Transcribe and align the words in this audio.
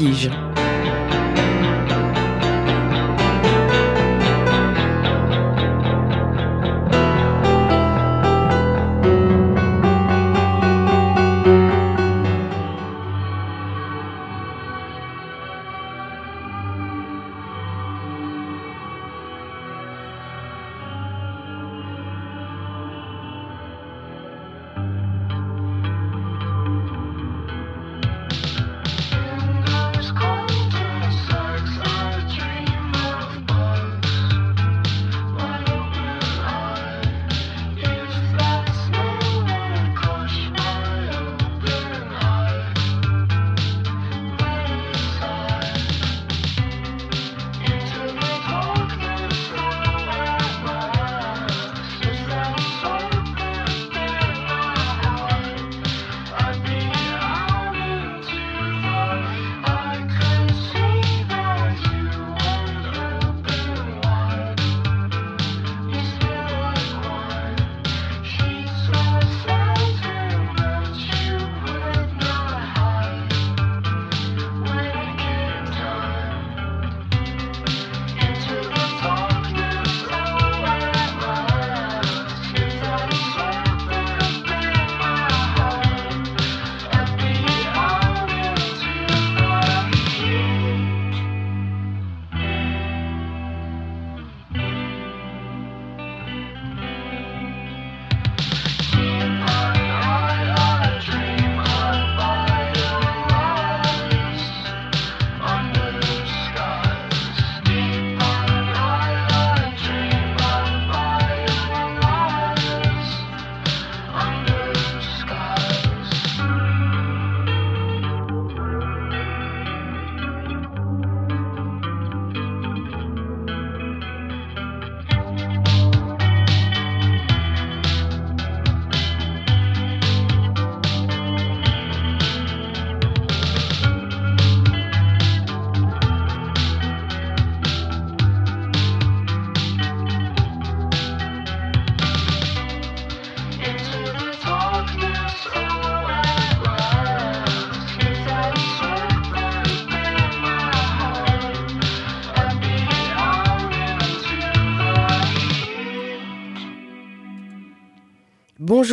Vertige. 0.00 0.49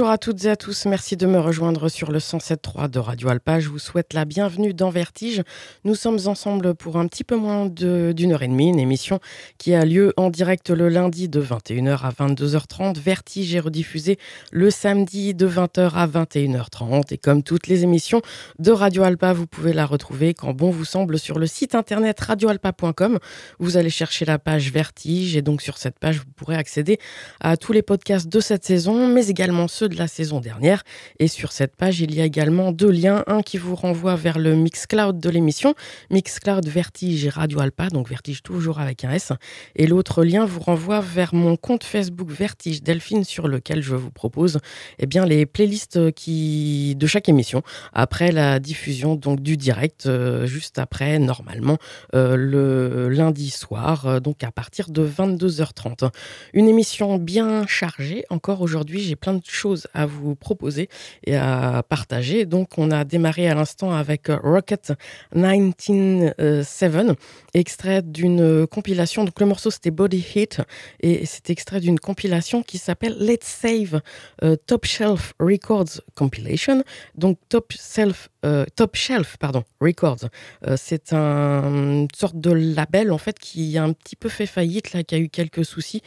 À 0.10 0.18
toutes 0.18 0.46
et 0.46 0.50
à 0.50 0.56
tous, 0.56 0.86
merci 0.86 1.18
de 1.18 1.28
me 1.28 1.38
rejoindre 1.38 1.90
sur 1.90 2.14
le 2.14 2.20
107.3 2.20 2.90
de 2.90 2.98
Radio 2.98 3.28
Alpa. 3.28 3.60
Je 3.60 3.68
vous 3.68 3.78
souhaite 3.78 4.14
la 4.14 4.24
bienvenue 4.24 4.74
dans 4.74 4.90
Vertige. 4.90 5.44
Nous 5.84 5.96
sommes 5.96 6.20
ensemble 6.28 6.76
pour 6.76 6.96
un 6.96 7.08
petit 7.08 7.26
peu 7.26 7.36
moins 7.36 7.66
d'une 7.66 8.32
heure 8.32 8.42
et 8.42 8.48
demie, 8.48 8.70
une 8.70 8.80
émission 8.80 9.20
qui 9.58 9.74
a 9.74 9.84
lieu 9.84 10.14
en 10.16 10.30
direct 10.30 10.70
le 10.70 10.88
lundi 10.88 11.28
de 11.28 11.42
21h 11.42 12.04
à 12.04 12.12
22h30. 12.12 12.98
Vertige 12.98 13.54
est 13.54 13.60
rediffusé 13.60 14.18
le 14.54 14.70
samedi 14.70 15.34
de 15.34 15.46
20h 15.46 15.92
à 15.96 16.08
21h30. 16.08 17.14
Et 17.14 17.18
comme 17.18 17.44
toutes 17.44 17.68
les 17.68 17.84
émissions 17.84 18.22
de 18.60 18.72
Radio 18.72 19.04
Alpa, 19.04 19.34
vous 19.34 19.46
pouvez 19.46 19.74
la 19.74 19.86
retrouver 19.86 20.34
quand 20.34 20.54
bon 20.54 20.70
vous 20.70 20.86
semble 20.86 21.20
sur 21.20 21.38
le 21.38 21.48
site 21.48 21.76
internet 21.76 22.18
radioalpa.com. 22.22 23.20
Vous 23.60 23.76
allez 23.76 23.90
chercher 23.90 24.24
la 24.24 24.40
page 24.40 24.72
Vertige 24.72 25.36
et 25.36 25.42
donc 25.42 25.62
sur 25.62 25.78
cette 25.78 26.00
page, 26.00 26.20
vous 26.20 26.32
pourrez 26.38 26.56
accéder 26.56 26.98
à 27.42 27.58
tous 27.58 27.74
les 27.74 27.82
podcasts 27.82 28.30
de 28.30 28.40
cette 28.40 28.64
saison, 28.64 29.10
mais 29.10 29.28
également 29.28 29.68
ceux 29.68 29.90
de 29.90 29.97
la 29.98 30.08
saison 30.08 30.40
dernière. 30.40 30.84
Et 31.20 31.28
sur 31.28 31.52
cette 31.52 31.76
page, 31.76 32.00
il 32.00 32.14
y 32.14 32.22
a 32.22 32.26
également 32.26 32.72
deux 32.72 32.90
liens. 32.90 33.24
Un 33.28 33.42
qui 33.42 33.58
vous 33.58 33.76
renvoie 33.76 34.16
vers 34.16 34.40
le 34.40 34.56
Mixcloud 34.56 35.20
de 35.20 35.30
l'émission, 35.30 35.74
Mixcloud 36.12 36.68
Vertige 36.68 37.26
et 37.26 37.30
Radio 37.30 37.60
Alpa, 37.60 37.90
donc 37.90 38.10
Vertige 38.10 38.44
toujours 38.44 38.80
avec 38.80 39.04
un 39.04 39.12
S. 39.12 39.32
Et 39.76 39.88
l'autre 39.88 40.24
lien 40.24 40.46
vous 40.46 40.60
renvoie 40.60 41.02
vers 41.02 41.34
mon 41.34 41.56
compte 41.56 41.84
Facebook 41.84 42.30
Vertige 42.32 42.82
Delphine 42.84 43.24
sur 43.24 43.48
lequel 43.48 43.82
je 43.82 43.96
vous 43.96 44.12
propose 44.12 44.60
eh 45.00 45.06
bien, 45.06 45.26
les 45.26 45.46
playlists 45.46 46.12
qui, 46.14 46.96
de 46.96 47.08
chaque 47.08 47.30
émission 47.30 47.62
après 47.94 48.32
la 48.32 48.60
diffusion 48.60 49.16
donc, 49.16 49.42
du 49.42 49.58
direct, 49.58 50.06
euh, 50.06 50.46
juste 50.46 50.80
après, 50.80 51.20
normalement, 51.20 51.78
euh, 52.16 52.36
le 52.36 53.10
lundi 53.10 53.50
soir, 53.50 54.06
euh, 54.06 54.20
donc 54.20 54.44
à 54.44 54.52
partir 54.52 54.90
de 54.90 55.06
22h30. 55.06 56.10
Une 56.54 56.68
émission 56.68 57.18
bien 57.18 57.66
chargée. 57.68 58.26
Encore 58.30 58.62
aujourd'hui, 58.62 59.02
j'ai 59.02 59.16
plein 59.16 59.34
de 59.34 59.46
choses 59.46 59.87
à 59.94 60.06
vous 60.06 60.36
proposer 60.36 60.90
et 61.26 61.36
à 61.36 61.84
partager. 61.88 62.46
Donc, 62.46 62.78
on 62.78 62.92
a 62.92 63.04
démarré 63.04 63.48
à 63.48 63.56
l'instant 63.56 63.92
avec 63.94 64.28
Rocket 64.28 64.94
197, 65.34 67.18
extrait 67.54 68.02
d'une 68.02 68.68
compilation. 68.68 69.24
Donc, 69.24 69.40
le 69.40 69.46
morceau 69.46 69.72
c'était 69.72 69.92
Body 69.92 70.26
Hit 70.36 70.62
et 71.02 71.26
c'est 71.26 71.50
extrait 71.50 71.80
d'une 71.80 72.00
compilation 72.00 72.64
qui 72.64 72.78
s'appelle 72.78 73.18
Let's 73.20 73.46
Save 73.46 74.02
euh, 74.44 74.56
Top 74.66 74.86
Shelf 74.86 75.34
Records 75.40 76.02
Compilation. 76.16 76.84
Donc, 77.16 77.38
Top 77.50 77.74
Shelf 77.74 78.30
euh, 78.46 78.66
Top 78.76 78.96
Shelf 78.96 79.38
pardon, 79.38 79.64
Records. 79.82 80.30
Euh, 80.66 80.76
c'est 80.78 81.14
un, 81.14 81.64
une 81.64 82.08
sorte 82.16 82.40
de 82.40 82.52
label 82.52 83.12
en 83.12 83.18
fait 83.18 83.40
qui 83.40 83.78
a 83.78 83.84
un 83.84 83.94
petit 83.94 84.16
peu 84.16 84.30
fait 84.30 84.46
faillite, 84.46 84.94
là, 84.94 85.04
qui 85.04 85.16
a 85.16 85.18
eu 85.18 85.30
quelques 85.30 85.66
soucis 85.66 86.02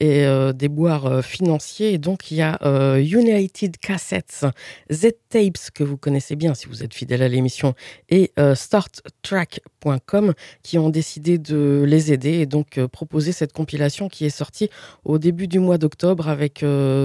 et 0.00 0.24
euh, 0.24 0.52
des 0.52 0.68
boires 0.68 1.24
financiers. 1.24 1.92
Et 1.92 1.98
donc 1.98 2.30
il 2.30 2.36
y 2.36 2.42
a 2.42 2.58
United 2.98 3.76
Cassettes, 3.78 4.46
Z-Tapes 4.92 5.70
que 5.74 5.82
vous 5.84 5.96
connaissez 5.96 6.36
bien 6.36 6.54
si 6.54 6.66
vous 6.66 6.84
êtes 6.84 6.94
fidèle 6.94 7.22
à 7.22 7.28
l'émission 7.28 7.74
et 8.08 8.32
StartTrack.com 8.54 10.34
qui 10.62 10.78
ont 10.78 10.90
décidé 10.90 11.38
de 11.38 11.84
les 11.86 12.12
aider 12.12 12.34
et 12.40 12.46
donc 12.46 12.84
proposer 12.86 13.32
cette 13.32 13.52
compilation 13.52 14.08
qui 14.08 14.24
est 14.24 14.30
sortie 14.30 14.70
au 15.04 15.18
début 15.18 15.48
du 15.48 15.58
mois 15.58 15.78
d'octobre 15.78 16.28
avec 16.28 16.64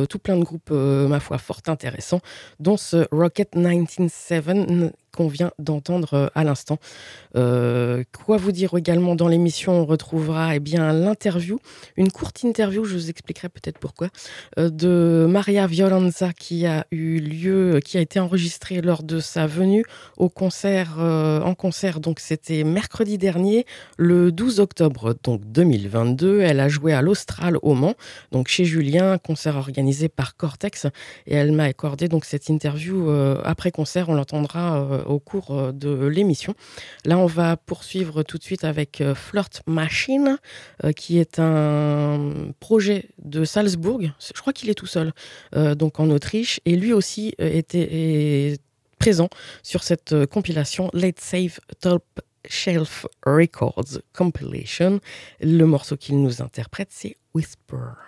tout 0.10 0.20
plein 0.20 0.38
de 0.38 0.44
groupes, 0.44 0.72
ma 0.72 1.20
foi, 1.20 1.38
fort 1.38 1.62
intéressants, 1.68 2.22
dont 2.60 2.78
ce 2.78 3.08
Rocket 3.12 3.56
197 3.56 4.68
in 4.84 4.94
qu'on 5.18 5.28
vient 5.28 5.52
d'entendre 5.58 6.14
euh, 6.14 6.28
à 6.36 6.44
l'instant. 6.44 6.78
Euh, 7.36 8.04
quoi 8.24 8.38
vous 8.38 8.52
dire 8.52 8.76
également 8.78 9.16
dans 9.16 9.28
l'émission? 9.28 9.74
On 9.74 9.86
retrouvera 9.86 10.56
eh 10.56 10.60
bien 10.60 10.94
l'interview, 10.94 11.60
une 11.96 12.12
courte 12.12 12.44
interview, 12.44 12.86
je 12.86 12.94
vous 12.94 13.10
expliquerai 13.10 13.50
peut-être 13.50 13.80
pourquoi, 13.80 14.10
euh, 14.60 14.70
de 14.70 15.26
Maria 15.28 15.66
Violenza 15.66 16.34
qui 16.34 16.68
a 16.68 16.86
eu 16.92 17.20
lieu, 17.20 17.80
qui 17.84 17.98
a 17.98 18.02
été 18.02 18.20
enregistrée 18.20 18.82
lors 18.82 19.02
de 19.02 19.20
sa 19.20 19.48
venue 19.48 19.84
au 20.18 20.30
concert, 20.30 21.00
en 21.00 21.56
concert. 21.56 22.00
Donc 22.00 22.20
c'était 22.20 22.64
mercredi 22.64 23.18
dernier, 23.18 23.66
le 23.98 24.32
12 24.32 24.60
octobre 24.60 25.16
donc 25.24 25.42
2022. 25.46 26.42
Elle 26.42 26.60
a 26.60 26.70
joué 26.70 26.94
à 26.94 27.02
l'Austral 27.02 27.58
au 27.64 27.74
Mans, 27.74 27.96
donc 28.32 28.50
chez 28.50 28.66
Julien, 28.66 29.18
concert 29.18 29.56
organisé 29.56 30.10
par 30.10 30.38
Cortex, 30.38 30.86
et 31.26 31.34
elle 31.34 31.54
m'a 31.54 31.64
accordé 31.64 32.08
donc 32.08 32.26
cette 32.26 32.50
interview 32.50 33.10
après 33.44 33.72
concert. 33.72 34.10
On 34.10 34.14
l'entendra 34.14 35.06
au 35.08 35.20
cours 35.20 35.74
de 35.74 36.06
l'émission. 36.06 36.54
Là, 37.06 37.18
on 37.18 37.26
va 37.26 37.58
poursuivre 37.58 38.24
tout 38.24 38.38
de 38.38 38.44
suite 38.44 38.64
avec 38.64 39.02
Flirt 39.16 39.62
Machine, 39.66 40.38
qui 40.96 41.18
est 41.18 41.40
un 41.40 42.52
projet 42.60 43.10
de 43.18 43.44
Salzbourg. 43.46 44.02
Je 44.20 44.40
crois 44.40 44.54
qu'il 44.54 44.70
est 44.70 44.76
tout 44.76 44.86
seul, 44.86 45.14
donc 45.54 46.00
en 46.00 46.10
Autriche, 46.10 46.60
et 46.66 46.76
lui 46.76 46.94
aussi 46.94 47.34
était 47.40 48.58
présent 49.00 49.30
sur 49.64 49.84
cette 49.84 50.26
compilation 50.28 50.90
Let's 50.94 51.22
Save 51.22 51.60
Top 51.80 52.04
Shelf 52.50 53.06
Records 53.26 54.00
Compilation. 54.14 55.00
Le 55.42 55.66
morceau 55.66 55.98
qu'il 55.98 56.22
nous 56.22 56.42
interprète, 56.42 56.90
c'est 56.92 57.18
Whisper. 57.34 58.07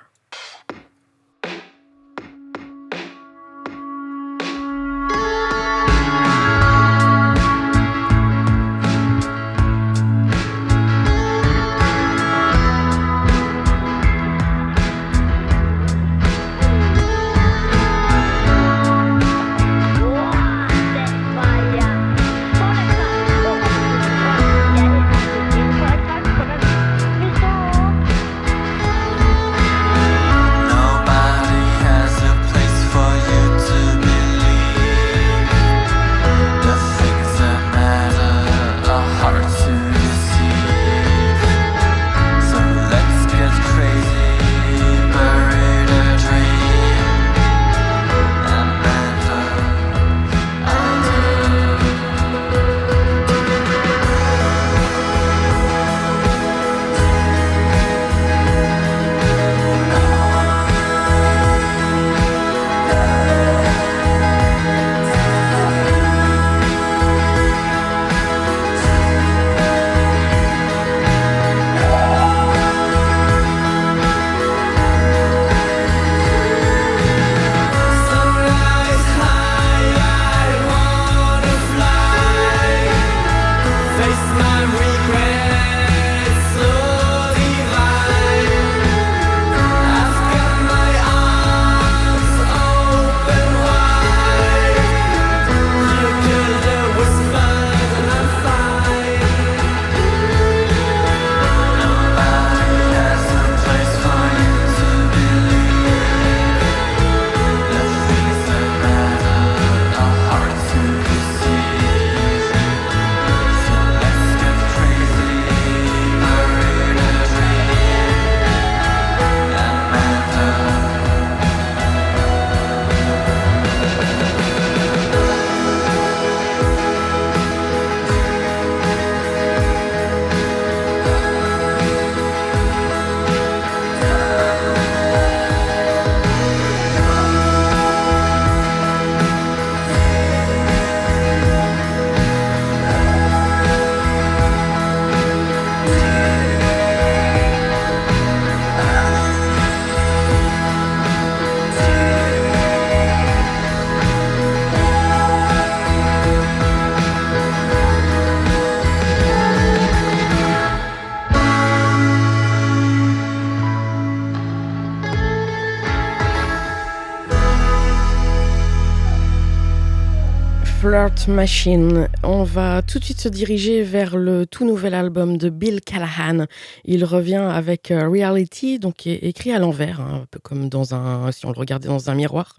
Machine. 171.29 172.09
On 172.23 172.44
va 172.44 172.81
tout 172.81 172.99
de 172.99 173.06
suite 173.06 173.21
se 173.21 173.29
diriger 173.29 173.83
vers 173.83 174.18
le 174.18 174.45
tout 174.45 174.65
nouvel 174.65 174.94
album 174.94 175.37
de 175.37 175.49
Bill 175.49 175.79
Callahan. 175.79 176.45
Il 176.83 177.06
revient 177.06 177.35
avec 177.35 177.89
euh, 177.91 178.09
Reality, 178.09 178.79
donc 178.79 179.07
écrit 179.07 179.53
à 179.53 179.59
l'envers, 179.59 180.01
hein, 180.01 180.21
un 180.23 180.25
peu 180.29 180.39
comme 180.39 180.68
dans 180.68 180.94
un, 180.94 181.31
si 181.31 181.45
on 181.45 181.51
le 181.51 181.57
regardait 181.57 181.87
dans 181.87 182.09
un 182.09 182.15
miroir. 182.15 182.57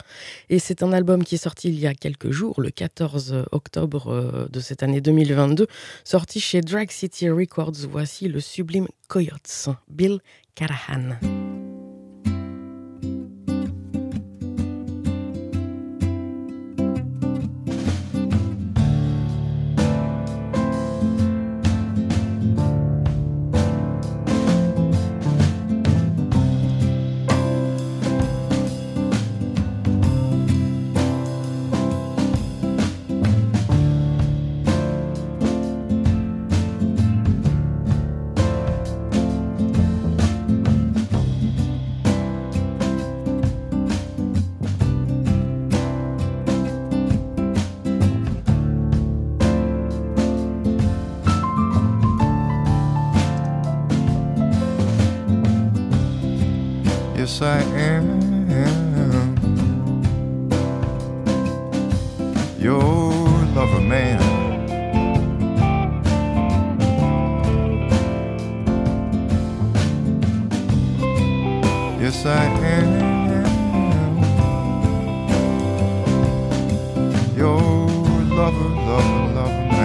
Et 0.49 0.59
c'est 0.59 0.83
un 0.83 0.93
album 0.95 1.23
qui 1.23 1.35
est 1.35 1.39
sorti 1.39 1.69
il 1.69 1.79
y 1.79 1.87
a 1.87 1.93
quelques 1.93 2.31
jours, 2.31 2.63
le 2.63 2.71
14 2.71 3.45
octobre 3.53 4.09
euh, 4.09 4.49
de 4.49 4.61
cette 4.61 4.83
année 4.83 5.03
2022, 5.03 5.67
sorti 6.05 6.41
chez 6.41 6.63
Drag 6.63 6.91
City 6.91 7.29
Records. 7.29 7.87
Voici 7.91 8.27
le 8.29 8.41
sublime 8.41 8.89
Coyotes, 9.09 9.69
Bill 9.91 10.19
Callahan. 10.55 11.60
Your 77.35 77.87
lover, 78.37 78.69
lover, 78.69 79.35
lover 79.35 79.80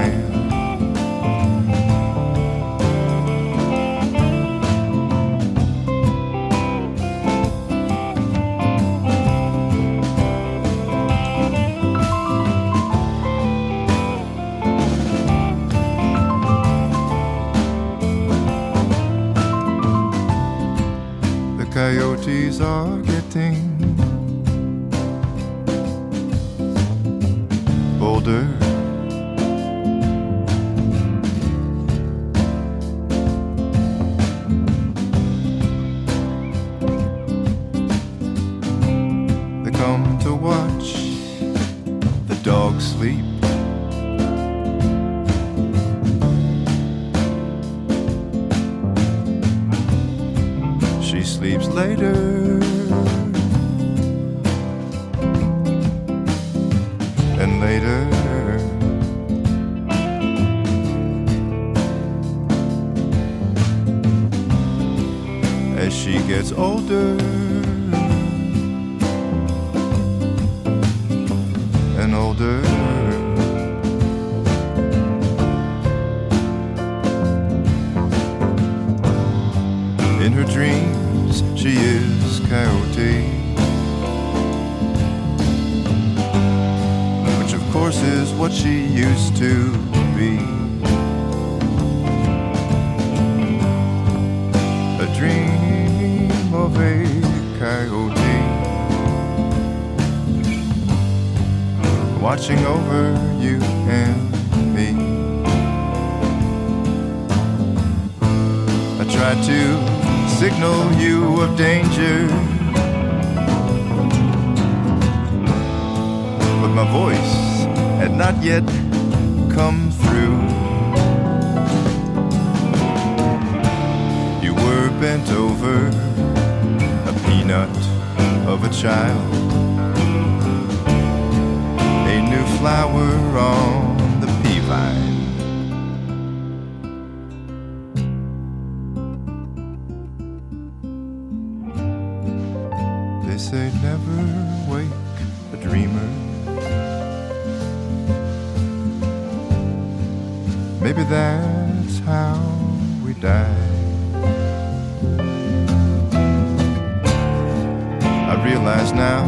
now. 158.96 159.24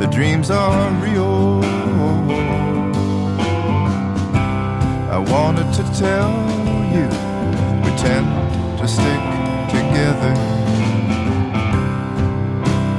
The 0.00 0.06
dreams 0.06 0.50
are 0.50 0.90
real. 1.00 1.62
I 5.10 5.18
wanted 5.18 5.72
to 5.74 5.82
tell 5.98 6.30
you 6.94 7.06
we 7.84 7.90
tend 7.96 8.26
to 8.78 8.88
stick 8.88 9.22
together 9.70 10.34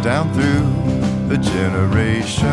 down 0.01 0.31
through 0.33 0.65
the 1.27 1.37
generations, 1.37 2.43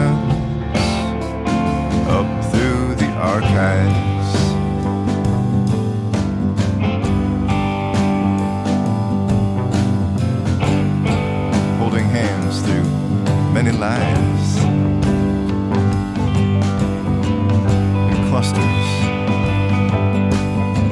up 2.08 2.28
through 2.50 2.94
the 2.96 3.10
archives. 3.16 4.09
lives 13.80 14.56
in 18.12 18.28
clusters 18.28 18.88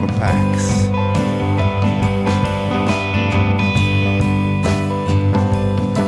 or 0.01 0.09
packs. 0.17 0.69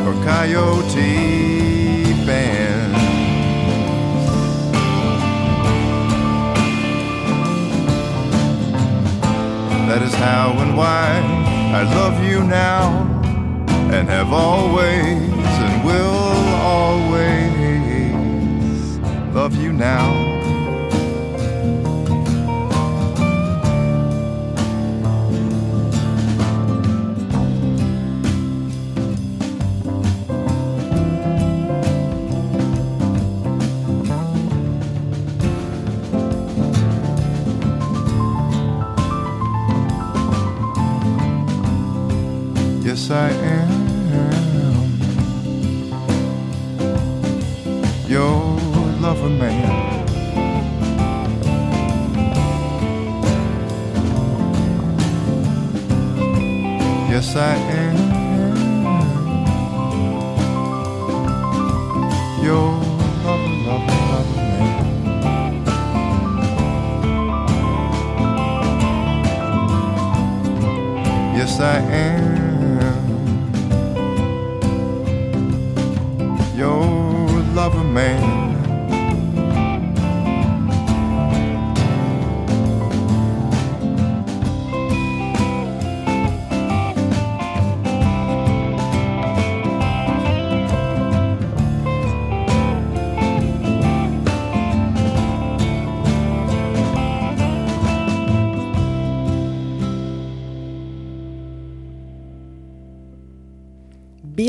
or 0.06 0.14
Coyote 0.25 2.14
bands. 2.25 2.96
That 9.87 10.00
is 10.00 10.14
how 10.14 10.56
and 10.60 10.75
why 10.78 11.20
I 11.75 11.82
love 11.82 12.25
you 12.25 12.42
now 12.42 13.10
and 13.92 14.08
have 14.08 14.32
always 14.32 15.30
and 15.66 15.84
will 15.84 16.20
now. 19.80 20.29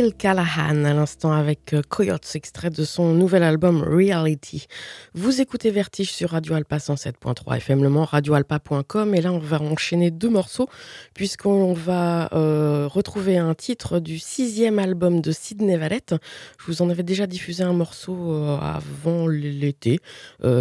feel 0.01 0.10
Callahan 0.21 0.85
à 0.85 0.93
l'instant 0.93 1.31
avec 1.31 1.73
euh, 1.73 1.81
Coyotes, 1.81 2.35
extrait 2.35 2.69
de 2.69 2.85
son 2.85 3.11
nouvel 3.11 3.41
album 3.41 3.81
Reality. 3.81 4.67
Vous 5.15 5.41
écoutez 5.41 5.71
Vertige 5.71 6.11
sur 6.11 6.29
Radio 6.29 6.53
Alpa 6.53 6.77
107.3 6.77 7.57
FM 7.57 7.81
Le 7.81 7.89
radioalpa.com 7.89 9.15
et 9.15 9.21
là 9.21 9.33
on 9.33 9.39
va 9.39 9.59
enchaîner 9.59 10.11
deux 10.11 10.29
morceaux 10.29 10.69
puisqu'on 11.15 11.73
va 11.73 12.29
euh, 12.33 12.87
retrouver 12.87 13.39
un 13.39 13.55
titre 13.55 13.97
du 13.97 14.19
sixième 14.19 14.77
album 14.77 15.21
de 15.21 15.31
Sidney 15.31 15.75
Valette. 15.75 16.13
Je 16.59 16.67
vous 16.67 16.83
en 16.83 16.91
avais 16.91 17.01
déjà 17.01 17.25
diffusé 17.25 17.63
un 17.63 17.73
morceau 17.73 18.31
euh, 18.31 18.59
avant 18.59 19.27
l'été. 19.27 20.01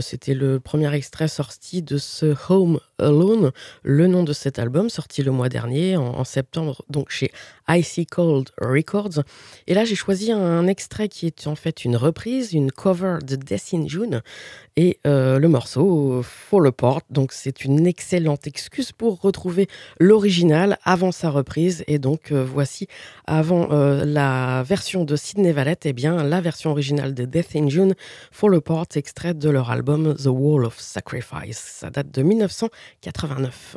C'était 0.00 0.34
le 0.34 0.58
premier 0.58 0.94
extrait 0.94 1.28
sorti 1.28 1.82
de 1.82 1.98
ce 1.98 2.34
Home 2.48 2.80
Alone, 2.98 3.50
le 3.82 4.06
nom 4.06 4.24
de 4.24 4.32
cet 4.32 4.58
album 4.58 4.88
sorti 4.88 5.22
le 5.22 5.32
mois 5.32 5.50
dernier 5.50 5.98
en 5.98 6.24
septembre 6.24 6.82
donc 6.88 7.10
chez 7.10 7.30
Icy 7.68 8.06
Cold 8.06 8.48
Records. 8.58 9.22
Et 9.66 9.74
là, 9.74 9.84
j'ai 9.84 9.94
choisi 9.94 10.32
un 10.32 10.66
extrait 10.66 11.08
qui 11.08 11.26
est 11.26 11.46
en 11.46 11.54
fait 11.54 11.84
une 11.84 11.96
reprise, 11.96 12.52
une 12.52 12.70
cover 12.70 13.18
de 13.26 13.36
Death 13.36 13.70
in 13.74 13.86
June 13.86 14.22
et 14.76 14.98
euh, 15.06 15.38
le 15.38 15.48
morceau 15.48 16.22
Fall 16.22 16.66
Apart. 16.68 17.02
Donc, 17.10 17.32
c'est 17.32 17.64
une 17.64 17.86
excellente 17.86 18.46
excuse 18.46 18.92
pour 18.92 19.20
retrouver 19.20 19.68
l'original 19.98 20.78
avant 20.84 21.12
sa 21.12 21.30
reprise. 21.30 21.84
Et 21.86 21.98
donc, 21.98 22.32
euh, 22.32 22.44
voici 22.44 22.86
avant 23.26 23.70
euh, 23.72 24.04
la 24.04 24.62
version 24.62 25.04
de 25.04 25.16
Sidney 25.16 25.52
Valette, 25.52 25.86
et 25.86 25.90
eh 25.90 25.92
bien, 25.92 26.22
la 26.22 26.40
version 26.40 26.70
originale 26.70 27.14
de 27.14 27.24
Death 27.24 27.56
in 27.56 27.68
June, 27.68 27.94
Fall 28.30 28.54
Apart, 28.54 28.86
extrait 28.94 29.34
de 29.34 29.50
leur 29.50 29.70
album 29.70 30.14
The 30.14 30.28
Wall 30.28 30.64
of 30.64 30.78
Sacrifice. 30.78 31.58
Ça 31.58 31.90
date 31.90 32.10
de 32.10 32.22
1989. 32.22 33.76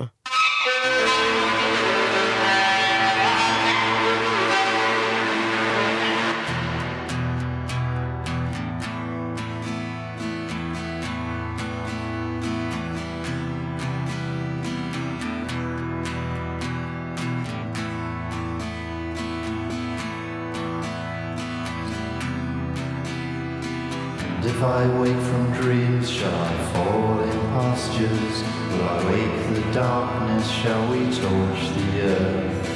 I 24.63 24.87
wake 25.01 25.17
from 25.17 25.51
dreams, 25.53 26.09
shall 26.09 26.33
I 26.33 26.53
fall 26.73 27.19
in 27.21 27.39
pastures? 27.51 28.43
Will 28.69 28.83
I 28.83 29.11
wake 29.11 29.55
the 29.55 29.73
darkness? 29.73 30.49
Shall 30.49 30.89
we 30.89 30.99
torch 31.05 31.61
the 31.75 32.01
earth? 32.01 32.69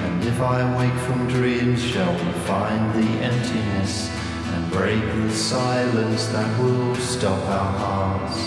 And 0.00 0.24
if 0.24 0.40
I 0.40 0.60
wake 0.76 0.98
from 1.04 1.28
dreams, 1.28 1.80
shall 1.82 2.12
we 2.12 2.32
find 2.42 2.92
the 2.94 3.08
emptiness 3.22 4.10
and 4.52 4.70
break 4.72 5.00
the 5.00 5.30
silence 5.30 6.26
that 6.28 6.60
will 6.60 6.96
stop 6.96 7.42
our 7.48 7.72
hearts? 7.78 8.38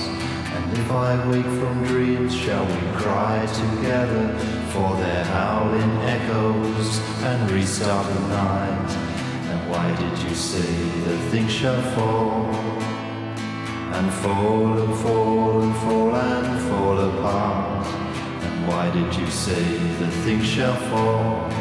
And 0.56 0.78
if 0.78 0.92
I 0.92 1.30
wake 1.30 1.46
from 1.46 1.86
dreams, 1.86 2.36
shall 2.36 2.66
we 2.66 2.98
cry 2.98 3.46
together 3.46 4.38
for 4.74 4.98
their 4.98 5.24
howling 5.26 5.92
echoes 6.02 7.00
and 7.24 7.52
restart 7.52 8.06
the 8.14 8.28
night? 8.28 9.11
And 9.52 9.70
why 9.70 9.88
did 10.02 10.16
you 10.24 10.36
say 10.36 10.72
that 11.06 11.20
things 11.32 11.52
shall 11.52 11.82
fall? 11.96 12.92
and 13.94 14.14
fall 14.14 14.80
and 14.80 14.96
fall 15.00 15.62
and 15.62 15.76
fall 15.76 16.16
and 16.16 16.62
fall 16.70 17.00
apart. 17.00 17.86
And 18.46 18.68
why 18.68 18.90
did 18.90 19.14
you 19.16 19.28
say 19.28 19.64
that 20.00 20.12
things 20.26 20.48
shall 20.48 20.76
fall 20.90 21.52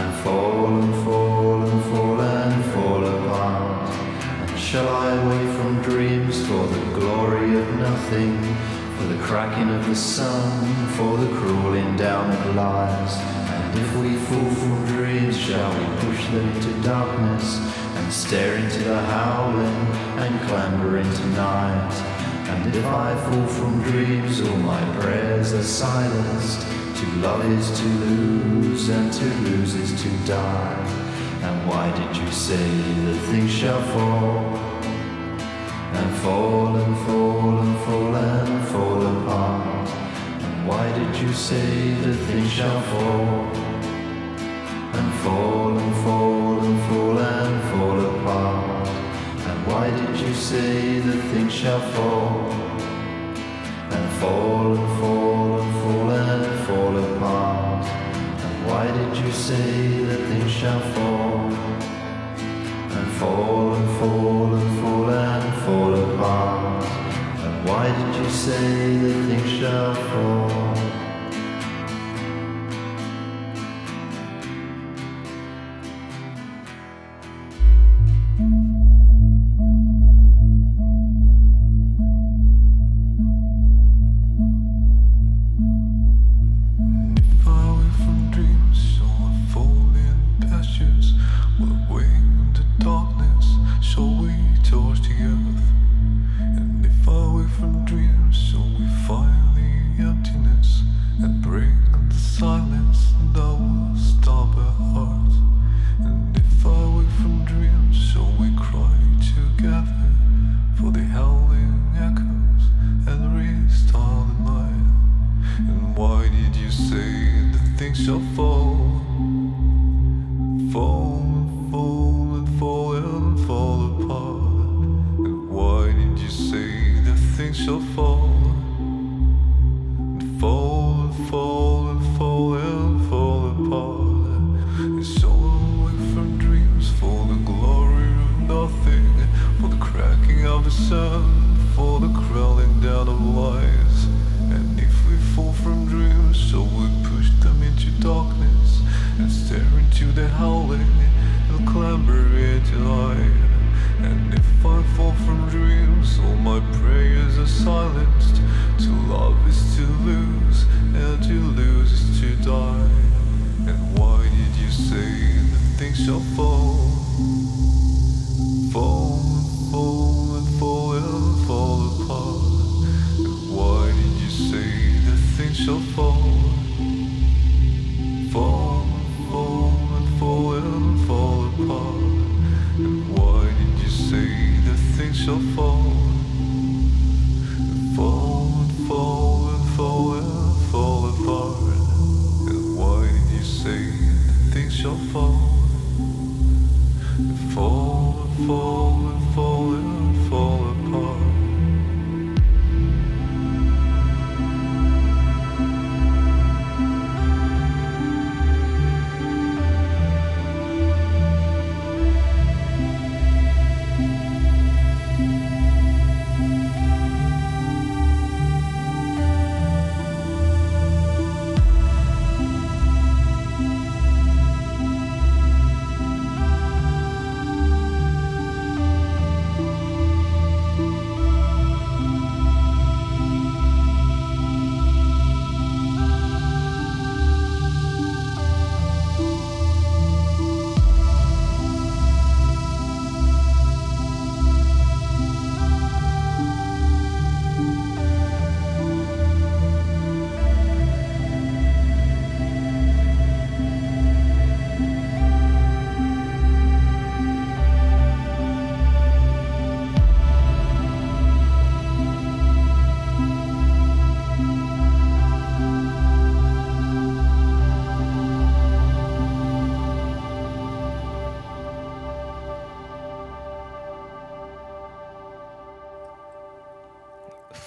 and 0.00 0.14
fall 0.22 0.66
and 0.80 0.94
fall 1.04 1.62
and 1.62 1.82
fall 1.90 2.20
and 2.20 2.64
fall 2.72 3.04
apart? 3.04 3.90
And 4.48 4.58
shall 4.58 4.88
I 4.88 5.12
wake 5.28 5.52
from 5.58 5.82
dreams 5.82 6.46
for 6.46 6.66
the 6.66 6.84
glory 6.98 7.58
of 7.58 7.68
nothing, 7.74 8.38
for 8.96 9.04
the 9.12 9.20
cracking 9.22 9.70
of 9.70 9.86
the 9.86 9.96
sun, 9.96 10.86
for 10.96 11.18
the 11.18 11.30
crawling 11.38 11.96
down 11.96 12.30
of 12.30 12.54
lies? 12.54 13.43
If 13.76 13.96
we 13.96 14.16
fall 14.16 14.50
from 14.50 14.86
dreams, 14.86 15.38
shall 15.38 15.70
we 15.78 15.84
push 16.06 16.24
them 16.26 16.48
into 16.50 16.82
darkness? 16.82 17.84
and 18.04 18.12
stare 18.12 18.56
into 18.56 18.80
the 18.80 19.00
howling 19.00 19.86
and 20.18 20.40
clamber 20.48 20.98
into 20.98 21.26
night. 21.28 21.92
And 22.48 22.74
if 22.74 22.84
I 22.84 23.14
fall 23.16 23.46
from 23.46 23.82
dreams, 23.82 24.40
all 24.42 24.56
my 24.56 24.82
prayers 25.00 25.52
are 25.54 25.62
silenced. 25.62 26.60
To 26.98 27.06
love 27.16 27.44
is 27.46 27.80
to 27.80 27.86
lose, 27.86 28.88
and 28.88 29.12
to 29.12 29.24
lose 29.48 29.74
is 29.74 30.02
to 30.02 30.08
die. 30.26 30.76
And 31.42 31.68
why 31.68 31.90
did 31.92 32.16
you 32.16 32.30
say 32.30 32.66
that 33.04 33.18
things 33.30 33.50
shall 33.50 33.82
fall? 33.94 34.56
And 35.98 36.16
fall 36.18 36.76
and 36.76 36.96
fall 37.06 37.58
and 37.58 37.78
fall 37.84 38.14
and 38.16 38.68
fall 38.68 39.06
apart. 39.06 40.03
Why 40.66 40.86
did 40.98 41.16
you 41.22 41.32
say 41.32 41.94
that 42.02 42.16
things 42.26 42.50
shall 42.50 42.80
fall? 42.80 43.64
and 44.96 45.12
fall 45.24 45.76
and 45.76 45.94
fall 46.04 46.60
and 46.60 46.80
fall 46.88 47.18
and 47.18 47.62
fall 47.70 48.00
apart. 48.14 48.88
And 49.48 49.66
why 49.66 49.90
did 49.90 50.20
you 50.20 50.32
say 50.32 51.00
that 51.00 51.20
things 51.32 51.52
shall 51.52 51.80
fall 51.94 52.50
and 53.96 54.06
fall 54.20 54.76
and 54.78 54.90
fall 55.00 55.60
and 55.60 55.74
fall 55.82 56.10
and 56.10 56.66
fall 56.66 56.96
apart? 57.06 57.84
And 58.44 58.54
why 58.66 58.84
did 58.98 59.16
you 59.22 59.32
say 59.32 60.04
that 60.08 60.20
things 60.28 60.52
shall 60.60 60.80
fall 60.94 61.52
and 62.96 63.06
fall 63.18 63.74
and 63.74 63.88
fall 63.98 64.54
and 64.54 64.80
fall 64.80 65.10
and 65.10 65.54
fall 65.64 65.94
apart? 66.04 66.84
And 67.44 67.54
why 67.68 67.84
did 67.98 68.12
you 68.22 68.30
say 68.30 68.96
that 69.02 69.16
things 69.28 69.50
shall 69.58 69.94
fall? 69.94 70.43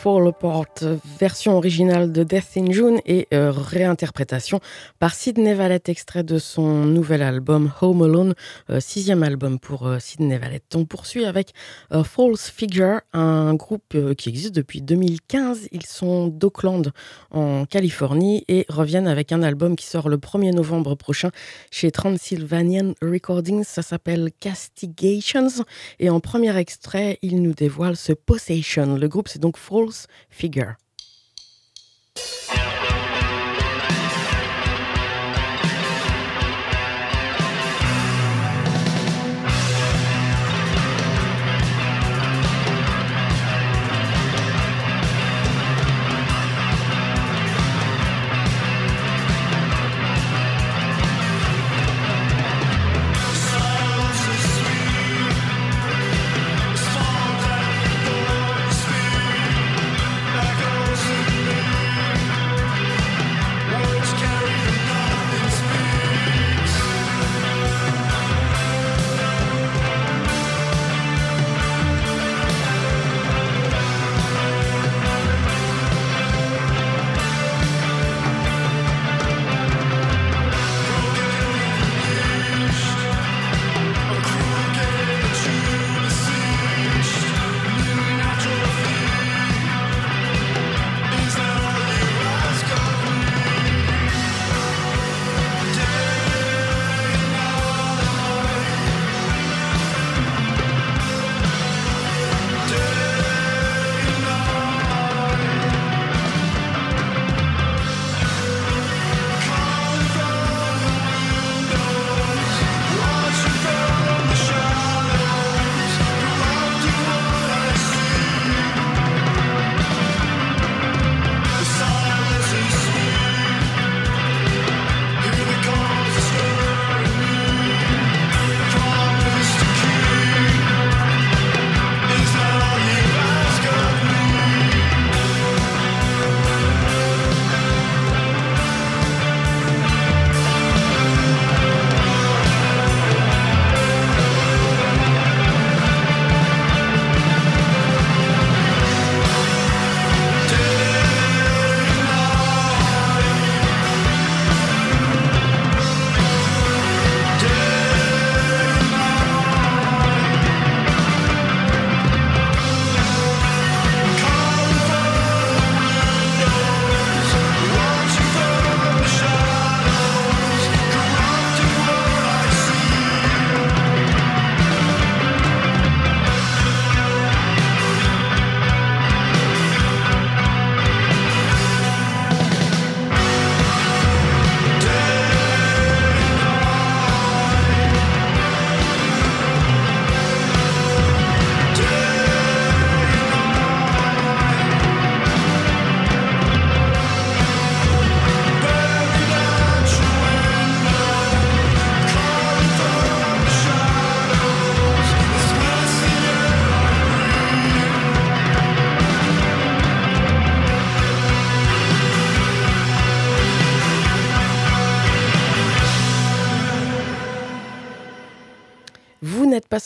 Fall 0.08 0.26
Apart, 0.30 0.86
version 1.20 1.58
originale 1.58 2.14
de 2.14 2.24
Death 2.24 2.56
in 2.56 2.72
June 2.72 3.02
et 3.06 3.28
euh, 3.34 3.52
réinterprétation 3.52 4.62
par 5.00 5.14
Sidney 5.14 5.54
Valette, 5.54 5.90
extrait 5.90 6.24
de 6.24 6.40
son 6.40 6.86
nouvel 6.86 7.22
album 7.22 7.74
Home 7.82 8.04
Alone, 8.04 8.34
euh, 8.70 8.80
sixième 8.80 9.22
album 9.22 9.60
pour 9.60 9.86
euh, 9.86 10.00
Sidney. 10.00 10.40
On 10.76 10.86
poursuit 10.86 11.26
avec 11.26 11.52
False 12.06 12.50
Figure, 12.50 13.02
un 13.12 13.54
groupe 13.56 13.98
qui 14.18 14.30
existe 14.30 14.56
depuis 14.56 14.82
2015. 14.82 15.68
Ils 15.74 15.86
sont 15.86 16.28
d'Oakland 16.28 16.94
en 17.32 17.66
Californie 17.66 18.46
et 18.48 18.66
reviennent 18.70 19.10
avec 19.10 19.34
un 19.34 19.44
album 19.44 19.76
qui 19.76 19.88
sort 19.88 20.08
le 20.08 20.18
1er 20.18 20.54
novembre 20.54 20.96
prochain 20.96 21.32
chez 21.70 21.92
Transylvanian 21.92 22.94
Recordings. 23.02 23.66
Ça 23.66 23.82
s'appelle 23.82 24.32
Castigations 24.40 25.66
et 26.00 26.10
en 26.10 26.22
premier 26.22 26.56
extrait, 26.56 27.20
ils 27.22 27.42
nous 27.42 27.54
dévoilent 27.54 27.98
ce 27.98 28.14
Possession. 28.14 28.96
Le 28.96 29.08
groupe 29.10 29.28
c'est 29.28 29.42
donc 29.42 29.58
False 29.58 29.97
figure. 30.30 30.78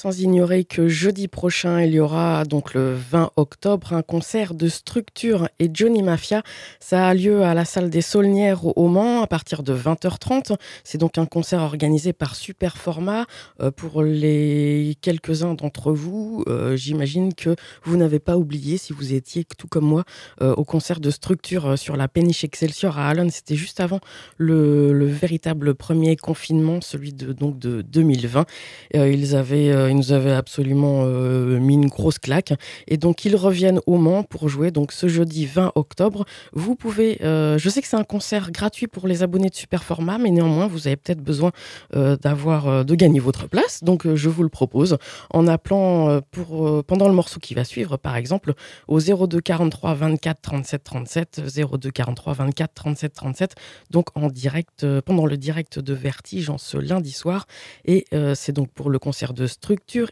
Sans 0.02 0.20
ignorer 0.20 0.64
que 0.64 0.88
jeudi 0.88 1.28
prochain, 1.28 1.80
il 1.84 1.94
y 1.94 2.00
aura 2.00 2.44
donc 2.46 2.74
le 2.74 2.96
20 2.96 3.34
octobre 3.36 3.94
un 3.94 4.02
concert 4.02 4.56
de 4.56 4.68
Structure 4.68 5.48
et 5.60 5.70
Johnny 5.72 6.02
Mafia. 6.02 6.42
Ça 6.80 7.08
a 7.08 7.14
lieu 7.14 7.44
à 7.44 7.54
la 7.54 7.66
salle 7.66 7.92
des 7.92 8.02
Saulnières 8.02 8.66
au 8.76 8.88
Mans 8.88 9.22
à 9.22 9.28
partir 9.28 9.62
de 9.62 9.76
20h30. 9.76 10.56
C'est 10.84 10.98
donc 10.98 11.20
un 11.20 11.28
concert 11.28 11.62
organisé 11.62 12.14
par 12.14 12.34
Super 12.34 12.78
Format. 12.78 13.28
Euh, 13.62 13.70
pour 13.70 14.02
les 14.02 14.98
quelques-uns 15.02 15.54
d'entre 15.54 15.92
vous, 15.92 16.44
euh, 16.48 16.76
j'imagine 16.76 17.36
que 17.36 17.56
vous 17.84 17.96
n'avez 17.96 18.18
pas 18.18 18.38
oublié, 18.38 18.80
si 18.80 18.94
vous 18.94 19.14
étiez 19.14 19.46
tout 19.56 19.68
comme 19.68 19.86
moi, 19.86 20.04
euh, 20.42 20.56
au 20.56 20.64
concert 20.64 21.00
de 21.00 21.12
Structure 21.12 21.78
sur 21.78 21.96
la 21.96 22.08
péniche 22.08 22.44
Excelsior 22.44 22.98
à 22.98 23.08
Allen. 23.08 23.30
C'était 23.30 23.56
juste 23.56 23.80
avant 23.80 24.00
le, 24.38 25.06
véritable 25.06 25.76
premier 25.76 26.16
confinement, 26.16 26.82
celui 26.82 27.14
de, 27.14 27.34
donc 27.34 27.60
de 27.60 27.84
2020. 27.84 28.48
ils, 28.96 29.36
avaient, 29.36 29.91
ils 29.92 29.98
nous 29.98 30.12
avaient 30.12 30.32
absolument 30.32 31.06
mis 31.06 31.76
une 31.76 31.88
grosse 31.88 32.20
claque. 32.20 32.54
Et 32.88 32.98
donc, 32.98 33.26
ils 33.26 33.36
reviennent 33.36 33.80
au 33.86 33.98
Mans 33.98 34.24
pour 34.24 34.50
jouer 34.50 34.72
donc 34.72 34.92
ce 34.92 35.08
jeudi 35.08 35.46
20 35.46 35.74
octobre. 35.76 36.26
Vous 36.54 36.76
pouvez, 36.76 37.18
je 37.22 37.70
sais 37.70 37.82
que 37.82 37.88
c'est 37.88 37.98
un 37.98 38.04
concert 38.04 38.52
gratuit 38.52 38.88
pour 38.88 39.08
les 39.08 39.24
abonnés 39.24 39.50
de 39.50 39.56
Super 39.56 39.84
Format, 39.84 40.18
mais 40.18 40.32
néanmoins, 40.32 40.68
vous 40.68 40.88
avez 40.88 40.96
peut-être 40.96 41.22
besoin 41.22 41.52
d'avoir 41.94 42.86
de 42.86 42.96
gagner 42.96 43.20
votre 43.20 43.48
place. 43.48 43.84
Donc, 43.84 44.14
je 44.14 44.30
vous 44.30 44.44
le 44.44 44.50
propose 44.50 44.98
en 45.30 45.48
appelant 45.48 46.22
pour, 46.32 46.84
pendant 46.86 47.08
le 47.08 47.14
morceau 47.14 47.40
qui 47.40 47.54
va 47.54 47.64
suivre, 47.64 47.98
par 47.98 48.16
exemple, 48.16 48.54
au 48.88 49.00
02 49.00 49.42
43 49.42 49.94
24 49.94 50.42
37 50.42 50.84
37, 50.84 51.42
02 51.72 51.92
43 51.92 52.34
24 52.34 52.74
37 52.74 53.14
37, 53.14 53.56
donc 53.90 54.08
en 54.16 54.28
direct, 54.28 54.86
pendant 55.02 55.26
le 55.26 55.38
direct 55.38 55.80
de 55.80 55.94
Vertige 55.94 56.50
en 56.50 56.58
ce 56.58 56.78
lundi 56.78 57.12
soir. 57.12 57.46
Et 57.86 58.06
c'est 58.36 58.54
donc 58.54 58.70
pour 58.70 58.90
le 58.90 59.00
concert 59.00 59.34
de 59.34 59.48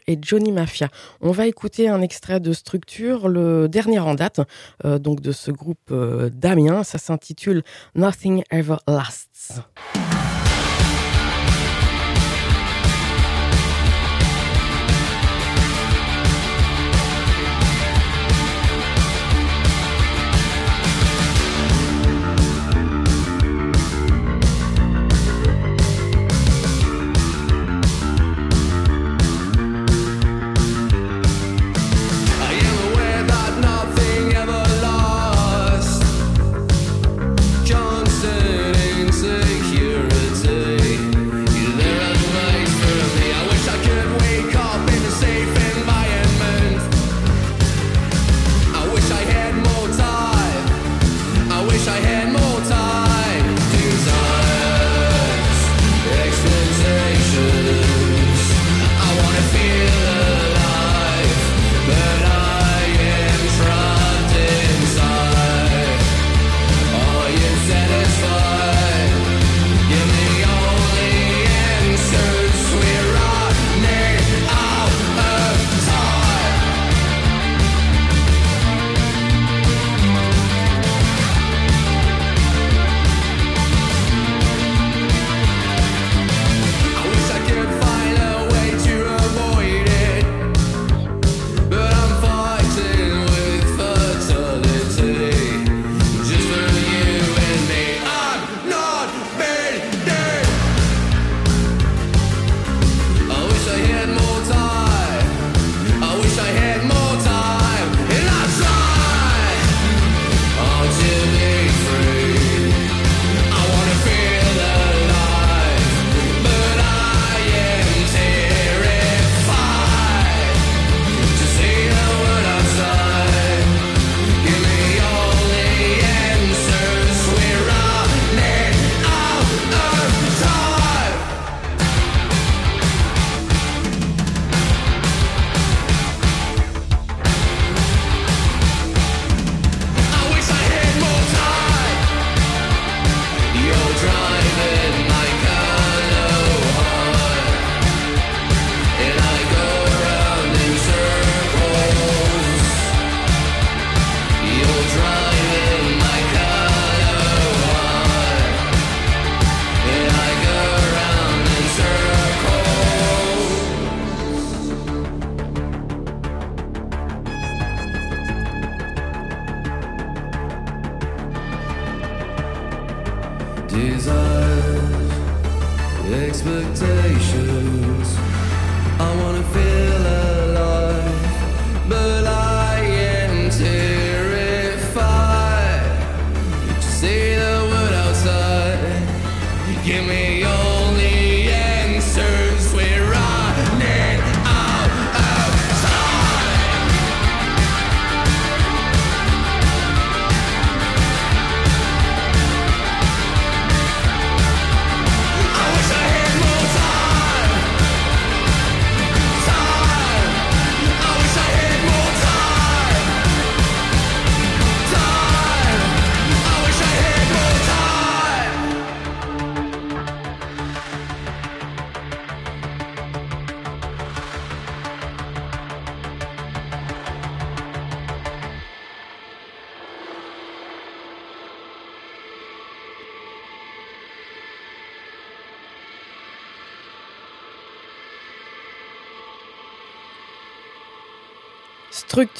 Et 0.06 0.18
Johnny 0.20 0.52
Mafia. 0.52 0.88
On 1.20 1.30
va 1.30 1.46
écouter 1.46 1.88
un 1.88 2.02
extrait 2.02 2.40
de 2.40 2.52
Structure, 2.52 3.28
le 3.28 3.68
dernier 3.68 3.98
en 3.98 4.14
date, 4.14 4.40
donc 4.84 5.20
de 5.20 5.32
ce 5.32 5.50
groupe 5.50 5.92
d'Amiens. 5.92 6.84
Ça 6.84 6.98
s'intitule 6.98 7.62
Nothing 7.94 8.42
Ever 8.50 8.76
Lasts. 8.86 9.62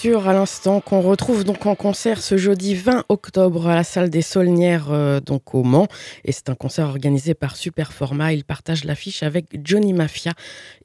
À 0.02 0.32
l'instant 0.32 0.80
qu'on 0.80 1.02
retrouve 1.02 1.44
donc 1.44 1.66
en 1.66 1.74
concert 1.74 2.22
ce 2.22 2.38
jeudi 2.38 2.74
20 2.74 3.04
octobre 3.10 3.68
à 3.68 3.74
la 3.74 3.84
salle 3.84 4.08
des 4.08 4.22
Saulnières 4.22 4.90
euh, 4.90 5.20
donc 5.20 5.54
au 5.54 5.62
Mans 5.62 5.88
et 6.24 6.32
c'est 6.32 6.48
un 6.48 6.54
concert 6.54 6.86
organisé 6.86 7.34
par 7.34 7.54
Superforma. 7.54 8.32
Il 8.32 8.44
partage 8.44 8.84
l'affiche 8.84 9.22
avec 9.22 9.60
Johnny 9.62 9.92
Mafia 9.92 10.32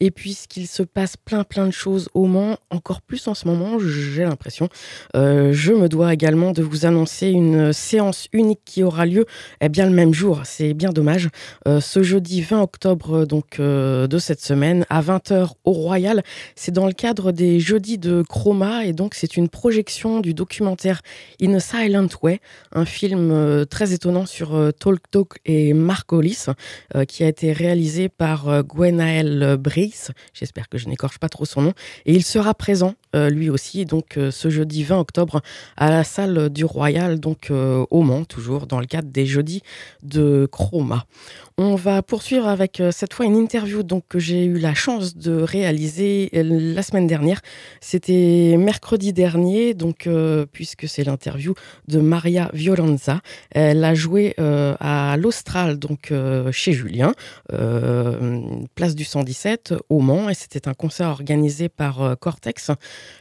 et 0.01 0.11
puisqu'il 0.11 0.67
se 0.67 0.83
passe 0.83 1.15
plein 1.15 1.45
plein 1.45 1.65
de 1.65 1.71
choses 1.71 2.09
au 2.13 2.25
Mans, 2.25 2.57
encore 2.69 3.01
plus 3.01 3.25
en 3.29 3.35
ce 3.35 3.47
moment, 3.47 3.79
j'ai 3.79 4.25
l'impression, 4.25 4.67
euh, 5.15 5.53
je 5.53 5.71
me 5.71 5.87
dois 5.87 6.13
également 6.13 6.51
de 6.51 6.61
vous 6.61 6.85
annoncer 6.85 7.29
une 7.29 7.71
séance 7.71 8.27
unique 8.33 8.61
qui 8.65 8.83
aura 8.83 9.05
lieu 9.05 9.25
eh 9.61 9.69
bien 9.69 9.85
le 9.85 9.93
même 9.93 10.13
jour. 10.13 10.41
C'est 10.43 10.73
bien 10.73 10.89
dommage. 10.89 11.29
Euh, 11.69 11.79
ce 11.79 12.03
jeudi 12.03 12.41
20 12.41 12.61
octobre 12.61 13.25
donc 13.25 13.61
de 13.61 14.17
cette 14.19 14.41
semaine 14.41 14.85
à 14.89 15.01
20h 15.01 15.51
au 15.63 15.71
Royal, 15.71 16.21
c'est 16.57 16.73
dans 16.73 16.85
le 16.85 16.93
cadre 16.93 17.31
des 17.31 17.61
jeudis 17.61 17.97
de 17.97 18.21
Chroma 18.21 18.83
et 18.83 18.91
donc 18.91 19.04
c'est 19.13 19.37
une 19.37 19.49
projection 19.49 20.19
du 20.19 20.33
documentaire 20.33 21.01
In 21.41 21.53
a 21.53 21.59
Silent 21.59 22.07
Way, 22.21 22.39
un 22.71 22.85
film 22.85 23.31
euh, 23.31 23.65
très 23.65 23.93
étonnant 23.93 24.25
sur 24.25 24.55
euh, 24.55 24.71
Talk 24.71 24.99
Talk 25.11 25.33
et 25.45 25.73
Mark 25.73 26.11
Hollis 26.11 26.45
euh, 26.95 27.05
qui 27.05 27.23
a 27.23 27.27
été 27.27 27.53
réalisé 27.53 28.09
par 28.09 28.63
Gwenaël 28.63 29.57
Brice, 29.59 30.11
j'espère 30.33 30.69
que 30.69 30.77
je 30.77 30.87
n'écorche 30.87 31.19
pas 31.19 31.29
trop 31.29 31.45
son 31.45 31.61
nom, 31.61 31.73
et 32.05 32.13
il 32.13 32.23
sera 32.23 32.53
présent 32.53 32.95
lui 33.29 33.49
aussi 33.49 33.85
donc 33.85 34.17
ce 34.31 34.49
jeudi 34.49 34.83
20 34.83 34.99
octobre 34.99 35.41
à 35.77 35.89
la 35.89 36.03
salle 36.03 36.49
du 36.49 36.65
Royal 36.65 37.19
donc 37.19 37.51
au 37.51 38.01
Mans 38.01 38.25
toujours 38.25 38.67
dans 38.67 38.79
le 38.79 38.85
cadre 38.85 39.09
des 39.09 39.25
jeudis 39.25 39.61
de 40.03 40.47
Chroma. 40.51 41.05
On 41.57 41.75
va 41.75 42.01
poursuivre 42.01 42.47
avec 42.47 42.83
cette 42.91 43.13
fois 43.13 43.25
une 43.25 43.37
interview 43.37 43.81
donc 43.81 44.03
que 44.09 44.19
j'ai 44.19 44.43
eu 44.43 44.57
la 44.57 44.73
chance 44.73 45.15
de 45.15 45.41
réaliser 45.41 46.29
la 46.33 46.83
semaine 46.83 47.07
dernière. 47.07 47.39
C'était 47.79 48.55
mercredi 48.57 49.13
dernier, 49.13 49.73
donc 49.73 50.07
euh, 50.07 50.45
puisque 50.51 50.87
c'est 50.87 51.03
l'interview 51.03 51.53
de 51.87 51.99
Maria 51.99 52.49
Violenza. 52.53 53.21
Elle 53.51 53.83
a 53.83 53.95
joué 53.95 54.35
euh, 54.39 54.75
à 54.79 55.15
l'Austral, 55.17 55.77
donc 55.77 56.11
euh, 56.11 56.51
chez 56.51 56.73
Julien, 56.73 57.13
place 58.75 58.95
du 58.95 59.05
117 59.05 59.75
au 59.89 59.99
Mans, 59.99 60.29
et 60.29 60.33
c'était 60.33 60.67
un 60.67 60.73
concert 60.73 61.09
organisé 61.09 61.69
par 61.69 62.17
Cortex. 62.19 62.71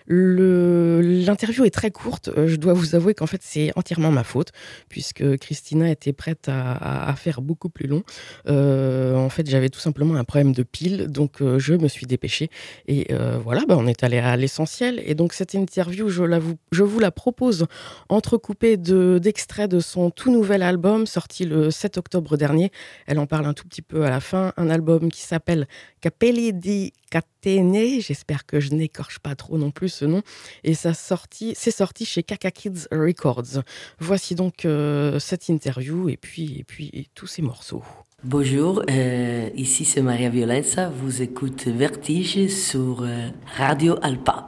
L'interview 0.06 1.64
est 1.64 1.70
très 1.70 1.90
courte. 1.90 2.30
Je 2.46 2.56
dois 2.56 2.72
vous 2.72 2.94
avouer 2.94 3.14
qu'en 3.14 3.26
fait 3.26 3.40
c'est 3.42 3.72
entièrement 3.76 4.10
ma 4.10 4.24
faute, 4.24 4.50
puisque 4.88 5.36
Christina 5.38 5.90
était 5.90 6.12
prête 6.12 6.48
à, 6.48 7.14
faire 7.16 7.42
beaucoup 7.42 7.68
plus 7.68 7.86
long. 7.86 8.02
en 8.46 9.28
fait, 9.28 9.48
j'avais 9.48 9.68
tout 9.68 9.80
simplement 9.80 10.14
un 10.16 10.24
problème 10.24 10.52
de 10.52 10.62
pile, 10.62 11.06
donc 11.08 11.42
je 11.58 11.74
me 11.74 11.88
suis 11.88 12.06
dépêchée. 12.06 12.50
Et 12.88 13.08
voilà, 13.42 13.62
bah, 13.66 13.76
on 13.78 13.86
est 13.86 14.04
allé 14.04 14.18
à 14.18 14.36
l'essentiel. 14.36 15.02
Et 15.04 15.14
donc 15.14 15.32
cette 15.32 15.54
interview, 15.54 16.08
je, 16.08 16.22
je 16.72 16.82
vous 16.82 16.98
la 16.98 17.10
propose 17.10 17.66
entrecoupée 18.08 18.76
d'extraits 18.76 19.70
de, 19.70 19.80
son 19.80 20.10
tout 20.10 20.30
nouvel 20.30 20.62
album 20.62 21.06
sorti 21.06 21.44
le 21.44 21.70
7 21.70 21.98
octobre 21.98 22.36
dernier. 22.36 22.70
Elle 23.06 23.18
en 23.18 23.26
parle 23.26 23.46
un 23.46 23.54
tout 23.54 23.66
petit 23.66 23.82
peu 23.82 24.04
à 24.04 24.10
la 24.10 24.20
fin. 24.20 24.52
Un 24.56 24.70
album 24.70 25.10
qui 25.10 25.22
s'appelle 25.22 25.66
Capelli 26.00 26.52
di 26.52 26.92
Catene. 27.14 28.00
J'espère 28.00 28.44
que 28.44 28.58
je 28.58 28.74
n'écorche 28.74 29.20
pas 29.20 29.36
trop 29.36 29.56
non 29.56 29.70
plus 29.70 29.88
ce 29.88 30.04
nom. 30.04 30.22
Et 30.64 30.74
ça 30.74 30.94
sorti, 30.94 31.54
c'est 31.56 31.70
sorti 31.70 32.04
chez 32.04 32.24
Kaka 32.24 32.50
Kids 32.50 32.88
Records. 32.90 33.62
Voici 34.00 34.34
donc 34.34 34.64
euh, 34.64 35.20
cette 35.20 35.48
interview 35.48 36.08
et 36.08 36.16
puis, 36.16 36.58
et 36.58 36.64
puis 36.64 37.08
tous 37.14 37.28
ces 37.28 37.42
morceaux. 37.42 37.84
Bonjour, 38.24 38.82
euh, 38.90 39.50
ici 39.54 39.84
c'est 39.84 40.02
Maria 40.02 40.30
Violenza. 40.30 40.88
Vous 40.88 41.22
écoutez 41.22 41.70
Vertige 41.70 42.48
sur 42.48 43.02
euh, 43.02 43.28
Radio 43.56 43.96
Alpa. 44.02 44.46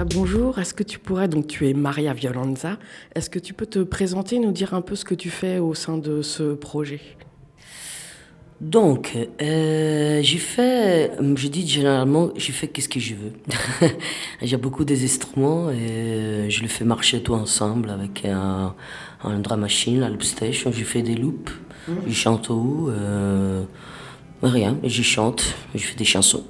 Christina, 0.00 0.04
bonjour. 0.04 0.58
Est-ce 0.58 0.72
que 0.72 0.82
tu 0.82 0.98
pourrais, 0.98 1.28
donc 1.28 1.46
tu 1.46 1.68
es 1.68 1.74
Maria 1.74 2.14
Violenza, 2.14 2.78
est-ce 3.14 3.28
que 3.28 3.38
tu 3.38 3.52
peux 3.52 3.66
te 3.66 3.80
présenter, 3.80 4.38
nous 4.38 4.52
dire 4.52 4.72
un 4.74 4.80
peu 4.80 4.94
ce 4.94 5.04
que 5.04 5.14
tu 5.14 5.30
fais 5.30 5.58
au 5.58 5.74
sein 5.74 5.98
de 5.98 6.22
ce 6.22 6.54
projet? 6.54 7.00
Donc, 8.60 9.16
euh, 9.40 10.20
j'ai 10.22 10.38
fait, 10.38 11.12
je 11.20 11.48
dis 11.48 11.66
généralement, 11.66 12.30
j'ai 12.36 12.52
fait 12.52 12.68
qu'est-ce 12.68 12.88
que 12.88 13.00
je 13.00 13.14
veux. 13.14 13.32
j'ai 14.42 14.56
beaucoup 14.56 14.84
des 14.84 15.04
instruments 15.04 15.70
et 15.70 16.50
je 16.50 16.62
le 16.62 16.68
fais 16.68 16.84
marcher 16.84 17.22
tout 17.22 17.34
ensemble 17.34 17.90
avec 17.90 18.24
un, 18.24 18.74
un 19.24 19.38
drum 19.38 19.60
machine, 19.60 20.00
la 20.00 20.08
loop 20.08 20.22
station. 20.22 20.72
J'ai 20.72 20.84
fait 20.84 21.02
des 21.02 21.14
loops, 21.14 21.52
mmh. 21.88 21.92
je 22.06 22.12
chante 22.12 22.50
au 22.50 22.90
euh, 22.90 23.64
rien, 24.42 24.78
je 24.84 25.02
chante, 25.02 25.54
je 25.74 25.84
fais 25.84 25.96
des 25.96 26.04
chansons, 26.04 26.44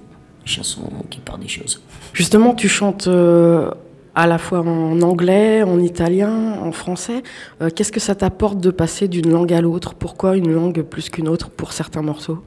des 0.45 0.51
chansons 0.51 0.91
qui 1.11 1.21
parlent 1.21 1.41
des 1.41 1.49
choses. 1.49 1.83
Justement, 2.13 2.55
tu 2.55 2.69
chantes 2.69 3.07
euh, 3.07 3.71
à 4.15 4.27
la 4.27 4.39
fois 4.39 4.61
en 4.61 5.01
anglais, 5.03 5.63
en 5.63 5.79
italien, 5.81 6.59
en 6.61 6.73
français. 6.73 7.23
Euh, 7.61 7.71
qu'est-ce 7.75 7.93
que 7.93 8.01
ça 8.01 8.15
t'apporte 8.15 8.59
de 8.61 8.71
passer 8.71 9.09
d'une 9.09 9.31
langue 9.31 9.53
à 9.53 9.61
l'autre? 9.61 9.95
Pourquoi 9.95 10.37
une 10.37 10.53
langue 10.53 10.83
plus 10.83 11.09
qu'une 11.11 11.29
autre 11.29 11.51
pour 11.51 11.73
certains 11.73 12.03
morceaux? 12.03 12.43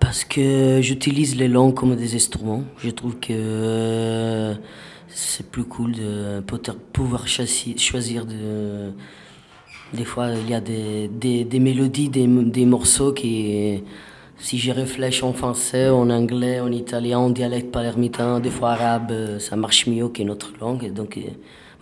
Parce 0.00 0.24
que 0.24 0.80
j'utilise 0.82 1.36
les 1.36 1.48
langues 1.48 1.74
comme 1.74 1.96
des 1.96 2.14
instruments. 2.14 2.64
Je 2.78 2.90
trouve 2.90 3.16
que 3.18 4.54
c'est 5.08 5.48
plus 5.48 5.64
cool 5.64 5.92
de 5.92 6.40
pouvoir 6.92 7.26
choisir 7.26 8.26
de... 8.26 8.92
Des 9.92 10.04
fois, 10.04 10.30
il 10.32 10.50
y 10.50 10.54
a 10.54 10.60
des, 10.60 11.08
des, 11.08 11.60
mélodies, 11.60 12.08
des, 12.08 12.26
des 12.26 12.66
morceaux 12.66 13.12
qui 13.12 13.82
si 14.38 14.58
je 14.58 14.72
réfléchis 14.72 15.24
en 15.24 15.32
français, 15.32 15.88
en 15.88 16.10
anglais, 16.10 16.60
en 16.60 16.70
italien, 16.70 17.18
en 17.18 17.30
dialecte 17.30 17.70
palermitain, 17.70 18.40
des 18.40 18.50
fois 18.50 18.72
arabe, 18.72 19.10
euh, 19.10 19.38
ça 19.38 19.56
marche 19.56 19.86
mieux 19.86 20.08
qu'une 20.08 20.30
autre 20.30 20.52
langue. 20.60 20.92
Donc 20.92 21.16
euh, 21.16 21.22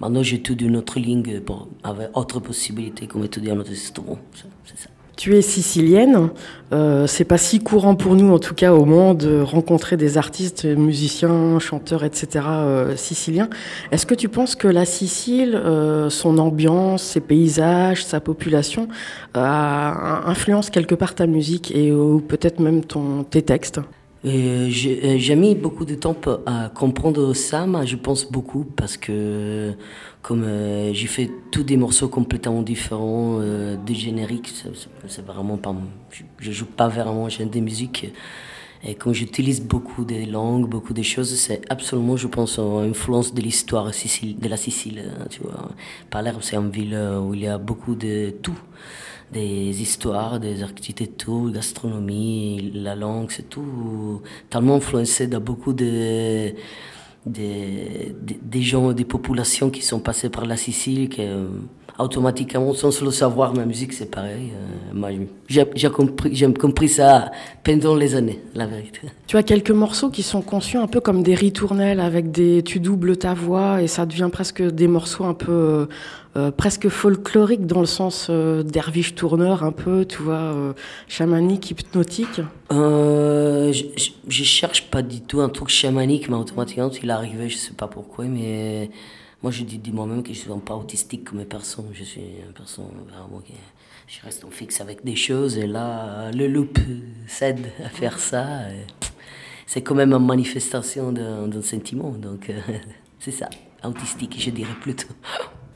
maintenant, 0.01 0.23
j'étudie 0.23 0.67
une 0.67 0.77
autre 0.77 1.01
langue 1.01 1.41
pour 1.41 1.69
avoir 1.83 2.09
autre 2.15 2.41
possibilité 2.41 3.07
comme 3.07 3.25
étudier 3.25 3.53
un 3.53 3.59
autre 3.59 3.73
instrument. 3.73 4.19
C'est 4.65 4.79
ça. 4.79 4.91
Tu 5.17 5.37
es 5.37 5.43
sicilienne. 5.43 6.31
Euh, 6.73 7.07
c'est 7.07 7.25
pas 7.25 7.37
si 7.37 7.61
courant 7.61 7.95
pour 7.95 8.15
nous, 8.15 8.33
en 8.33 8.39
tout 8.39 8.55
cas 8.55 8.73
au 8.73 8.87
monde, 8.87 9.19
de 9.19 9.41
rencontrer 9.41 9.97
des 9.97 10.17
artistes, 10.17 10.65
musiciens, 10.65 11.59
chanteurs, 11.59 12.03
etc. 12.03 12.45
Euh, 12.49 12.97
siciliens. 12.97 13.51
Est-ce 13.91 14.07
que 14.07 14.15
tu 14.15 14.29
penses 14.29 14.57
que 14.57 14.69
la 14.69 14.87
Sicile, 14.87 15.55
euh, 15.55 16.09
son 16.09 16.39
ambiance, 16.39 17.03
ses 17.03 17.21
paysages, 17.21 18.05
sa 18.05 18.21
population, 18.21 18.89
a 19.35 20.23
influence 20.27 20.71
quelque 20.71 20.95
part 20.95 21.15
ta 21.15 21.27
musique 21.27 21.71
et 21.75 21.93
peut-être 22.29 22.61
même 22.61 22.85
ton, 22.85 23.25
tes 23.25 23.43
textes? 23.43 23.81
Euh, 24.25 24.67
j'ai 24.69 25.35
mis 25.35 25.57
beaucoup 25.57 25.85
de 25.85 25.97
temps 25.97 26.17
à 26.47 26.69
comprendre 26.69 27.35
ça, 27.35 27.67
je 27.85 27.97
pense 27.97 28.31
beaucoup 28.31 28.65
parce 28.65 28.97
que 28.97 29.75
comme 30.23 30.45
euh, 30.45 30.93
j'ai 30.95 31.09
fait 31.09 31.29
tous 31.51 31.65
des 31.65 31.77
morceaux 31.77 32.09
complètement 32.09 32.63
différents, 32.63 33.39
euh, 33.41 33.77
des 33.85 33.95
génériques, 33.95 34.65
vraiment 35.27 35.57
pas, 35.57 35.75
je, 36.39 36.53
joue 36.53 36.67
pas 36.67 36.87
vraiment 36.87 37.29
j'ai 37.29 37.45
des 37.47 37.61
musiques. 37.61 38.13
Et 38.85 38.95
quand 38.95 39.13
j'utilise 39.13 39.61
beaucoup 39.63 40.05
de 40.05 40.31
langues, 40.31 40.69
beaucoup 40.69 40.93
de 40.93 41.03
choses, 41.03 41.35
c'est 41.37 41.61
absolument, 41.71 42.17
je 42.17 42.27
pense, 42.27 42.59
une 42.59 42.91
influence 42.91 43.33
de 43.33 43.41
l'histoire 43.41 43.87
de 43.87 44.49
la 44.49 44.57
Sicile. 44.57 45.05
Tu 45.31 45.41
vois. 45.41 45.71
Palerme, 46.11 46.41
c'est 46.43 46.57
une 46.57 46.71
ville 46.71 46.99
où 47.23 47.33
il 47.33 47.43
y 47.43 47.47
a 47.47 47.59
beaucoup 47.59 47.95
de 47.95 48.31
tout 48.43 48.59
des 49.33 49.83
histoires, 49.83 50.39
des 50.39 50.63
architectures, 50.63 51.51
gastronomie, 51.51 52.73
la 52.75 52.95
langue, 52.95 53.31
c'est 53.31 53.49
tout 53.49 54.21
tellement 54.51 54.77
influencé 54.77 55.27
dans 55.27 55.41
beaucoup 55.41 55.73
de, 55.73 56.53
des, 57.27 58.15
des 58.43 58.63
gens, 58.63 58.93
des 58.93 59.05
populations 59.05 59.71
qui 59.71 59.83
sont 59.83 60.01
passées 60.01 60.29
par 60.29 60.45
la 60.45 60.57
Sicile, 60.57 61.09
que 61.09 61.49
automatiquement, 61.99 62.73
sans 62.75 63.03
le 63.03 63.11
savoir, 63.11 63.55
ma 63.55 63.65
musique, 63.65 63.93
c'est 63.93 64.11
pareil. 64.11 64.53
Euh, 64.55 65.27
j'ai 65.75 65.91
compris, 65.91 66.55
compris 66.55 66.89
ça 66.89 67.31
pendant 67.63 67.95
les 67.95 68.15
années, 68.15 68.41
la 68.55 68.67
vérité. 68.67 69.01
Tu 69.27 69.37
as 69.37 69.43
quelques 69.43 69.71
morceaux 69.71 70.11
qui 70.11 70.23
sont 70.23 70.43
conçus 70.43 70.79
un 70.79 70.87
peu 70.87 71.01
comme 71.01 71.23
des 71.23 71.35
ritournelles, 71.35 72.01
avec 72.01 72.31
des, 72.31 72.63
tu 72.63 72.81
doubles 72.81 73.17
ta 73.17 73.35
voix 73.35 73.83
et 73.83 73.87
ça 73.87 74.07
devient 74.07 74.31
presque 74.33 74.63
des 74.63 74.89
morceaux 74.89 75.25
un 75.25 75.35
peu, 75.35 75.89
euh, 76.37 76.49
euh, 76.49 76.51
presque 76.51 76.89
folkloriques 76.89 77.67
dans 77.67 77.81
le 77.81 77.87
sens 77.87 78.31
derviche 78.31 79.15
tourneur, 79.15 79.65
un 79.65 79.73
peu, 79.73 80.05
tu 80.05 80.23
vois, 80.23 80.75
chamanique, 81.09 81.71
hypnotique. 81.71 82.41
je, 82.71 84.11
je, 84.29 84.45
cherche 84.45 84.91
pas 84.91 85.03
du 85.03 85.21
tout 85.21 85.41
un 85.41 85.49
truc 85.49 85.69
chamanique, 85.69 86.29
mais 86.29 86.37
automatiquement, 86.37 86.91
il 86.91 87.11
arrivé, 87.11 87.49
je 87.49 87.57
sais 87.57 87.75
pas 87.75 87.87
pourquoi, 87.89 88.25
mais 88.25 88.91
moi, 89.43 89.51
je 89.51 89.65
dis, 89.65 89.81
moi-même 89.93 90.23
que 90.23 90.33
je 90.33 90.39
suis 90.39 90.51
pas 90.65 90.77
autistique 90.77 91.25
comme 91.25 91.45
personne. 91.45 91.87
Je 91.93 92.05
suis 92.05 92.21
une 92.21 92.53
personne 92.55 92.87
vraiment 93.09 93.41
qui. 93.41 93.55
Je 94.07 94.21
reste 94.23 94.45
en 94.45 94.51
fixe 94.51 94.81
avec 94.81 95.05
des 95.05 95.17
choses 95.17 95.57
et 95.57 95.67
là, 95.67 96.31
le 96.33 96.47
loop 96.47 96.79
cède 97.27 97.67
à 97.83 97.89
faire 97.89 98.19
ça. 98.19 98.67
C'est 99.67 99.81
quand 99.81 99.95
même 99.95 100.13
une 100.13 100.27
manifestation 100.27 101.13
d'un 101.13 101.63
sentiment. 101.63 102.11
Donc, 102.11 102.51
euh, 102.51 102.61
c'est 103.19 103.31
ça, 103.31 103.49
autistique, 103.83 104.37
je 104.39 104.51
dirais 104.51 104.75
plutôt. 104.83 105.09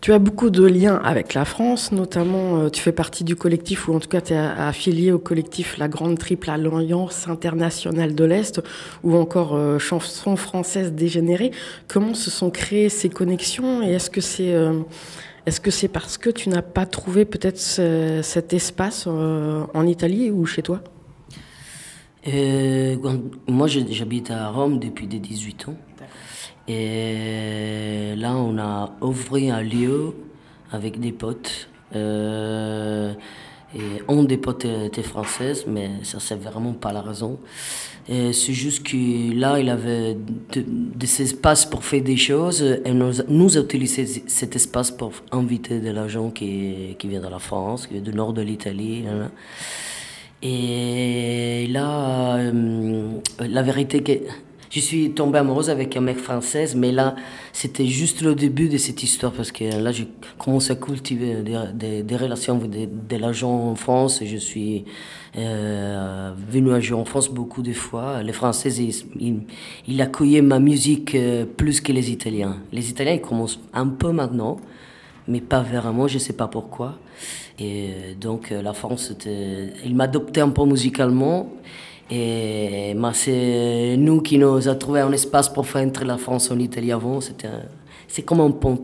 Tu 0.06 0.12
as 0.12 0.20
beaucoup 0.20 0.50
de 0.50 0.64
liens 0.64 1.00
avec 1.02 1.34
la 1.34 1.44
France, 1.44 1.90
notamment 1.90 2.60
euh, 2.60 2.70
tu 2.70 2.80
fais 2.80 2.92
partie 2.92 3.24
du 3.24 3.34
collectif, 3.34 3.88
ou 3.88 3.92
en 3.92 3.98
tout 3.98 4.08
cas 4.08 4.20
tu 4.20 4.34
es 4.34 4.36
affilié 4.36 5.10
au 5.10 5.18
collectif 5.18 5.78
La 5.78 5.88
Grande 5.88 6.16
Triple 6.16 6.48
Alliance 6.48 7.26
Internationale 7.26 8.14
de 8.14 8.24
l'Est, 8.24 8.62
ou 9.02 9.16
encore 9.16 9.56
euh, 9.56 9.80
Chansons 9.80 10.36
françaises 10.36 10.92
dégénérées. 10.92 11.50
Comment 11.88 12.14
se 12.14 12.30
sont 12.30 12.50
créées 12.50 12.88
ces 12.88 13.08
connexions 13.08 13.82
et 13.82 13.94
est-ce 13.94 14.08
que 14.08 14.20
c'est 14.20 14.54
euh, 14.54 14.78
est-ce 15.44 15.58
que 15.60 15.86
parce 15.88 16.18
que 16.18 16.30
tu 16.30 16.50
n'as 16.50 16.62
pas 16.62 16.86
trouvé 16.86 17.24
peut-être 17.24 17.58
cet 17.58 18.52
espace 18.52 19.08
en 19.08 19.86
Italie 19.88 20.30
ou 20.30 20.46
chez 20.46 20.62
toi? 20.62 20.82
Moi 23.48 23.66
j'habite 23.66 24.30
à 24.30 24.50
Rome 24.50 24.78
depuis 24.78 25.08
18 25.08 25.68
ans. 25.68 25.76
Et 26.68 28.14
là, 28.16 28.34
on 28.36 28.58
a 28.58 28.96
ouvert 29.00 29.56
un 29.56 29.62
lieu 29.62 30.14
avec 30.72 30.98
des 30.98 31.12
potes. 31.12 31.68
Euh, 31.94 33.12
et 33.74 34.02
on 34.08 34.24
des 34.24 34.36
potes 34.36 34.64
était 34.64 35.02
française, 35.02 35.64
mais 35.66 35.90
ça 36.02 36.18
c'est 36.18 36.36
vraiment 36.36 36.72
pas 36.72 36.92
la 36.92 37.02
raison. 37.02 37.38
C'est 38.08 38.52
juste 38.52 38.84
que 38.84 39.34
là, 39.34 39.58
il 39.58 39.68
avait 39.68 40.16
des 40.54 41.22
espaces 41.22 41.66
pour 41.66 41.84
faire 41.84 42.02
des 42.02 42.16
choses 42.16 42.62
et 42.62 42.92
nous, 42.92 43.12
nous 43.28 43.58
utilisé 43.58 44.06
cet 44.28 44.54
espace 44.54 44.92
pour 44.92 45.10
inviter 45.32 45.80
des 45.80 45.92
gens 46.08 46.30
qui, 46.30 46.94
qui 46.98 47.08
viennent 47.08 47.22
de 47.22 47.28
la 47.28 47.40
France, 47.40 47.86
qui 47.86 47.94
viennent 47.94 48.04
du 48.04 48.14
nord 48.14 48.32
de 48.32 48.42
l'Italie. 48.42 49.04
Et 50.42 51.66
là, 51.68 52.36
euh, 52.36 53.10
la 53.40 53.62
vérité 53.62 54.02
je 54.70 54.80
suis 54.80 55.10
tombée 55.12 55.38
amoureuse 55.38 55.70
avec 55.70 55.96
un 55.96 56.00
mec 56.00 56.18
français, 56.18 56.66
mais 56.76 56.92
là, 56.92 57.14
c'était 57.52 57.86
juste 57.86 58.22
le 58.22 58.34
début 58.34 58.68
de 58.68 58.78
cette 58.78 59.02
histoire 59.02 59.32
parce 59.32 59.52
que 59.52 59.64
là, 59.64 59.92
j'ai 59.92 60.08
commencé 60.38 60.72
à 60.72 60.76
cultiver 60.76 61.36
des, 61.42 62.16
relations 62.16 62.56
avec 62.56 62.70
des, 62.70 62.86
des 62.86 63.44
en 63.44 63.74
France. 63.76 64.22
Je 64.24 64.36
suis 64.36 64.84
euh, 65.36 66.32
venu 66.50 66.72
à 66.72 66.80
jouer 66.80 66.98
en 66.98 67.04
France 67.04 67.28
beaucoup 67.28 67.62
de 67.62 67.72
fois. 67.72 68.22
Les 68.22 68.32
Français, 68.32 68.70
ils, 68.70 69.42
ils, 69.86 70.00
accueillaient 70.00 70.42
ma 70.42 70.58
musique 70.58 71.14
euh, 71.14 71.44
plus 71.44 71.80
que 71.80 71.92
les 71.92 72.10
Italiens. 72.10 72.56
Les 72.72 72.90
Italiens, 72.90 73.12
ils 73.12 73.20
commencent 73.20 73.60
un 73.72 73.86
peu 73.86 74.12
maintenant, 74.12 74.58
mais 75.28 75.40
pas 75.40 75.60
vraiment, 75.60 76.08
je 76.08 76.14
ne 76.14 76.20
sais 76.20 76.32
pas 76.32 76.48
pourquoi. 76.48 76.98
Et 77.58 77.90
euh, 77.90 78.14
donc, 78.20 78.50
la 78.50 78.72
France, 78.72 79.12
il 79.84 79.94
m'adoptait 79.94 80.40
un 80.40 80.50
peu 80.50 80.64
musicalement. 80.64 81.52
Et 82.10 82.96
c'est 83.14 83.96
nous 83.98 84.20
qui 84.20 84.38
nous 84.38 84.68
avons 84.68 84.78
trouvé 84.78 85.00
un 85.00 85.12
espace 85.12 85.48
pour 85.48 85.66
faire 85.66 85.86
entrer 85.86 86.04
la 86.04 86.18
France 86.18 86.50
en 86.50 86.58
Italie 86.58 86.92
avant. 86.92 87.20
C'est 87.20 88.22
comme 88.22 88.40
un 88.40 88.50
pont. 88.50 88.80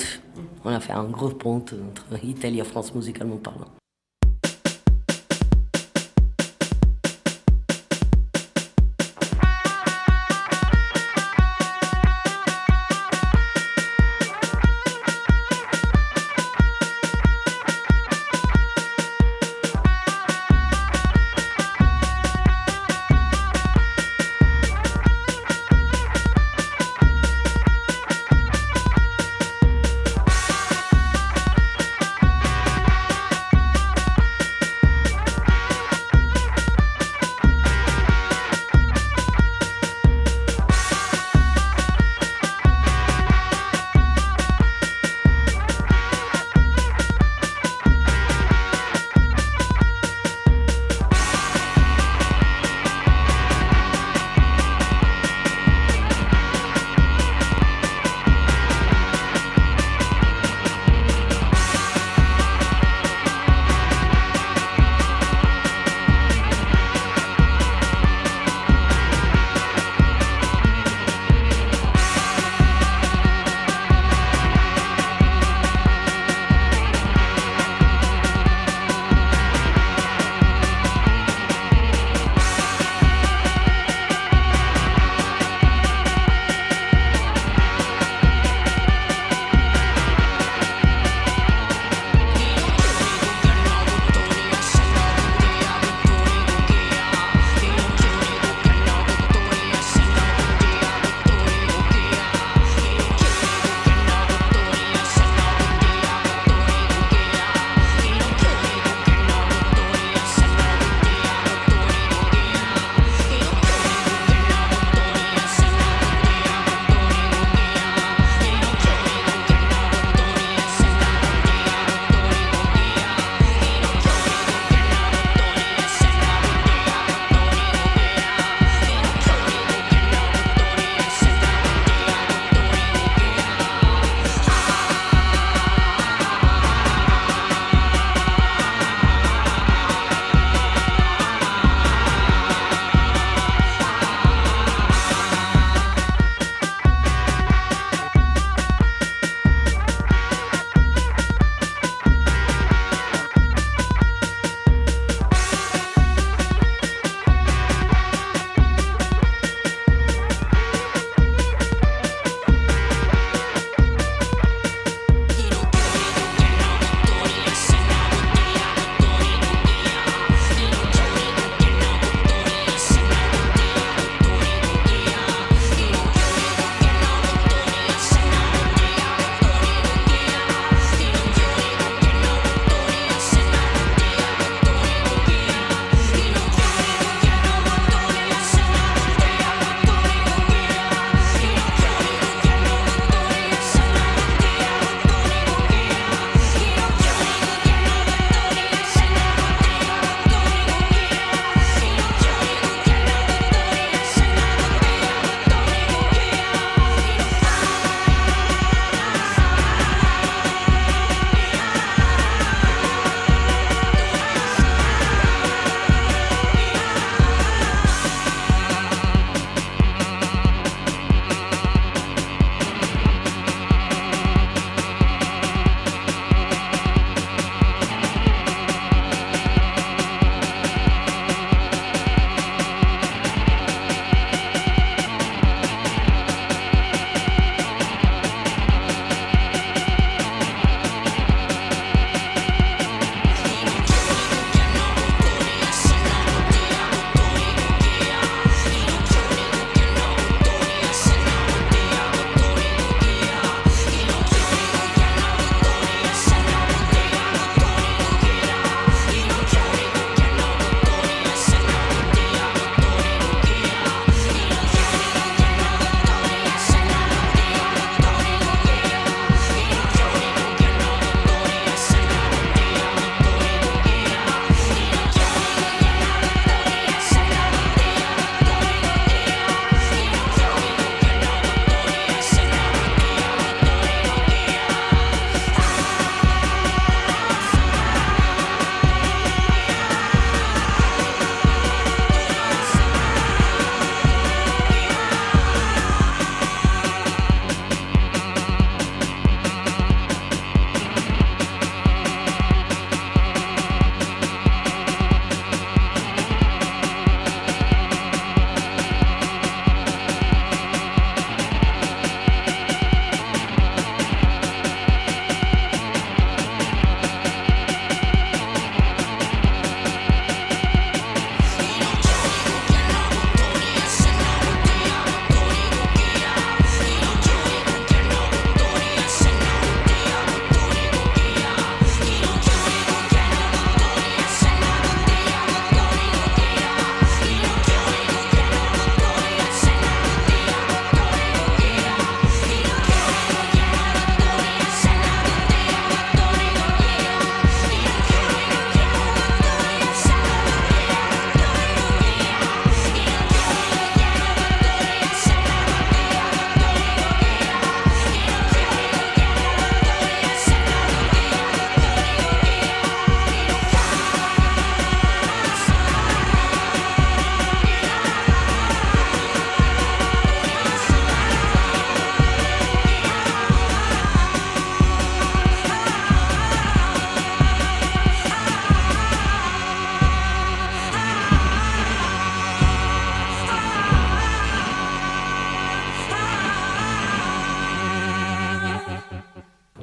On 0.64 0.70
a 0.70 0.80
fait 0.80 0.92
un 0.92 1.04
gros 1.04 1.28
pont 1.28 1.56
entre 1.56 2.24
Italie 2.24 2.60
et 2.60 2.64
France 2.64 2.94
musicalement 2.94 3.36
parlant. 3.36 3.81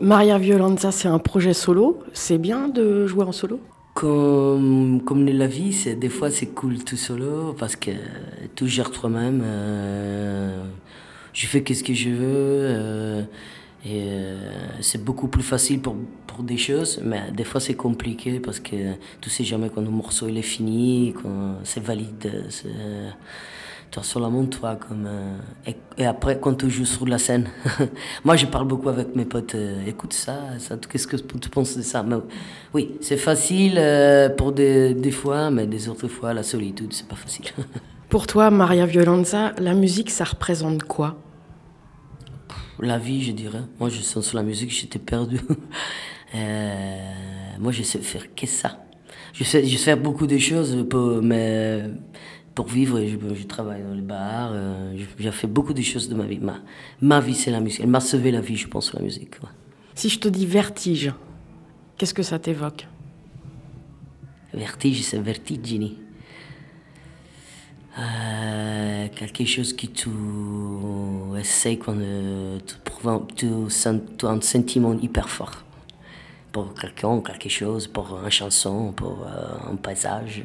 Maria 0.10 0.40
Violenza, 0.40 0.92
c'est 0.92 1.08
un 1.08 1.20
projet 1.20 1.54
solo. 1.54 2.00
C'est 2.14 2.40
bien 2.40 2.68
de 2.68 3.06
jouer 3.06 3.26
en 3.26 3.32
solo? 3.32 3.60
Comme, 3.94 5.04
comme 5.06 5.24
la 5.24 5.46
vie, 5.46 5.72
c'est, 5.72 5.94
des 5.94 6.10
fois 6.10 6.32
c'est 6.32 6.48
cool 6.48 6.84
tout 6.84 6.98
solo 6.98 7.56
parce 7.60 7.76
que 7.76 7.92
tout 8.56 8.66
gère 8.66 8.90
toi-même. 8.90 9.44
Euh, 9.46 10.64
je 11.32 11.46
fais 11.46 11.64
ce 11.72 11.84
que 11.84 11.94
je 11.94 12.10
veux. 12.10 12.26
Euh, 12.26 13.22
et 13.86 14.02
euh, 14.08 14.50
c'est 14.82 15.04
beaucoup 15.06 15.28
plus 15.28 15.44
facile 15.44 15.80
pour, 15.80 15.96
pour 16.26 16.42
des 16.42 16.58
choses, 16.58 17.00
mais 17.04 17.32
des 17.32 17.44
fois 17.44 17.62
c'est 17.62 17.76
compliqué 17.76 18.40
parce 18.40 18.60
que 18.60 18.96
tu 19.22 19.30
sais 19.30 19.44
jamais 19.44 19.70
quand 19.70 19.82
le 19.82 19.92
morceau 19.92 20.28
il 20.28 20.40
est 20.40 20.42
fini, 20.42 21.14
quand 21.22 21.60
c'est 21.64 21.84
valide. 21.84 22.48
Tu 23.92 24.04
sur 24.04 24.20
la 24.20 24.30
montre, 24.30 24.60
toi, 24.60 24.76
comme. 24.76 25.06
Euh, 25.08 25.38
et, 25.98 26.06
après, 26.06 26.40
quand 26.40 26.54
tu 26.56 26.70
joues 26.70 26.86
sur 26.86 27.08
la 27.08 27.18
scène, 27.18 27.48
moi, 28.24 28.36
je 28.36 28.46
parle 28.46 28.68
beaucoup 28.68 28.90
avec 28.90 29.16
mes 29.16 29.26
potes. 29.26 29.56
Euh, 29.56 29.86
écoute 29.88 30.14
ça, 30.14 30.60
ça 30.60 30.78
qu'est-ce 30.78 31.08
que 31.08 31.18
tu 31.18 31.50
penses 31.50 31.76
de 31.78 31.82
ça? 31.82 32.04
Mais, 32.04 32.18
Oui, 32.74 32.96
c'est 33.02 33.18
facile 33.18 33.76
euh, 33.78 34.30
pour 34.30 34.52
des, 34.52 34.94
des, 34.94 35.12
fois, 35.12 35.50
mais 35.50 35.66
des 35.66 35.90
autres 35.90 36.08
fois, 36.08 36.34
la 36.34 36.44
solitude, 36.44 36.94
c'est 36.94 37.08
pas 37.08 37.16
facile. 37.16 37.46
pour 38.10 38.28
toi, 38.28 38.52
Maria 38.52 38.86
Violenza, 38.86 39.54
la 39.58 39.74
musique, 39.74 40.12
ça 40.12 40.24
représente 40.24 40.84
quoi? 40.84 41.18
La 42.80 42.98
vie, 42.98 43.24
je 43.24 43.32
dirais. 43.32 43.64
Moi, 43.80 43.90
je 43.90 44.02
sens 44.02 44.26
sur 44.26 44.38
la 44.38 44.44
musique, 44.44 44.72
j'étais 44.72 45.00
perdu. 45.00 45.40
moi, 47.60 47.72
je 47.72 47.84
sais 47.84 48.00
faire 48.00 48.34
que 48.36 48.46
ça. 48.46 48.86
Je 49.34 49.44
sais, 49.44 49.66
je 49.66 49.78
sais 49.78 49.84
faire 49.84 49.98
beaucoup 49.98 50.28
de 50.28 50.38
choses, 50.38 50.86
mais 51.22 51.84
pour 52.60 52.68
vivre, 52.68 53.00
je, 53.00 53.36
je, 53.36 53.44
travaille 53.48 53.84
dans 53.84 53.94
les 53.94 54.02
bars, 54.02 54.52
euh, 54.52 54.94
j'ai 55.18 55.32
fait 55.32 55.48
beaucoup 55.48 55.72
de 55.72 55.82
choses 55.82 56.10
de 56.10 56.14
ma 56.14 56.26
vie. 56.26 56.40
Ma, 56.40 56.58
ma 57.00 57.22
vie, 57.22 57.34
c'est 57.34 57.52
la 57.52 57.62
musique. 57.62 57.80
Elle 57.80 57.90
m'a 57.90 58.02
sauvé 58.02 58.32
la 58.32 58.42
vie, 58.42 58.58
je 58.58 58.68
pense, 58.68 58.94
la 58.94 59.02
musique. 59.02 59.36
Si 59.96 60.10
je 60.10 60.20
te 60.20 60.28
dis 60.28 60.46
vertige, 60.46 61.14
qu'est-ce 61.96 62.14
que 62.14 62.22
ça 62.22 62.38
t'évoque? 62.38 62.86
Vertige, 64.54 65.04
c'est 65.04 65.20
vertigini. 65.20 66.00
Euh, 67.98 69.08
quelque 69.16 69.46
chose 69.46 69.72
qui 69.72 69.88
tu 69.88 70.10
essaies 71.40 71.78
quand 71.78 71.96
tu 73.38 73.48
tu 74.18 74.26
un 74.26 74.42
sentiment 74.42 75.00
hyper 75.00 75.30
fort 75.30 75.64
pour 76.52 76.74
quelqu'un, 76.74 77.22
quelque 77.22 77.48
chose, 77.48 77.88
pour 77.88 78.20
une 78.22 78.30
chanson, 78.30 78.92
pour 78.92 79.26
euh, 79.26 79.72
un 79.72 79.78
paysage 79.78 80.44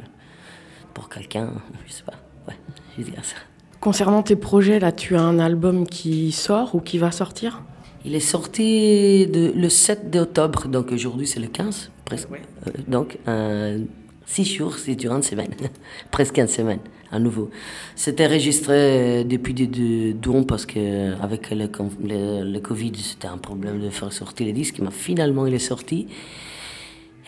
pour 0.94 1.08
quelqu'un, 1.08 1.50
je 1.86 1.92
sais 1.92 2.04
pas. 2.04 2.14
Ouais, 2.48 2.54
je 2.96 3.02
vais 3.02 3.10
dire 3.10 3.24
ça. 3.24 3.36
Concernant 3.80 4.22
tes 4.22 4.36
projets, 4.36 4.78
là, 4.78 4.92
tu 4.92 5.16
as 5.16 5.20
un 5.20 5.38
album 5.38 5.86
qui 5.86 6.32
sort 6.32 6.74
ou 6.74 6.80
qui 6.80 6.96
va 6.96 7.10
sortir? 7.10 7.62
Il 8.06 8.14
est 8.14 8.20
sorti 8.20 9.26
de, 9.26 9.52
le 9.54 9.68
7 9.68 10.10
d'octobre, 10.10 10.68
donc 10.68 10.92
aujourd'hui 10.92 11.26
c'est 11.26 11.40
le 11.40 11.48
15, 11.48 11.90
presque. 12.04 12.28
Euh, 12.32 12.70
donc, 12.86 13.18
euh, 13.28 13.78
six 14.26 14.44
jours, 14.44 14.76
c'est 14.76 14.94
durant 14.94 15.16
une 15.16 15.22
semaine, 15.22 15.52
presque 16.10 16.38
une 16.38 16.48
semaine, 16.48 16.80
à 17.10 17.18
nouveau. 17.18 17.50
C'était 17.96 18.26
enregistré 18.26 19.24
depuis 19.24 19.54
deux 19.54 20.12
dons 20.12 20.44
parce 20.44 20.66
que 20.66 21.14
avec 21.22 21.50
le, 21.50 21.68
le, 22.02 22.50
le 22.50 22.60
Covid, 22.60 22.92
c'était 22.96 23.28
un 23.28 23.38
problème 23.38 23.80
de 23.80 23.90
faire 23.90 24.12
sortir 24.12 24.46
les 24.46 24.52
disques, 24.52 24.78
mais 24.80 24.90
finalement 24.90 25.46
il 25.46 25.54
est 25.54 25.58
sorti. 25.58 26.08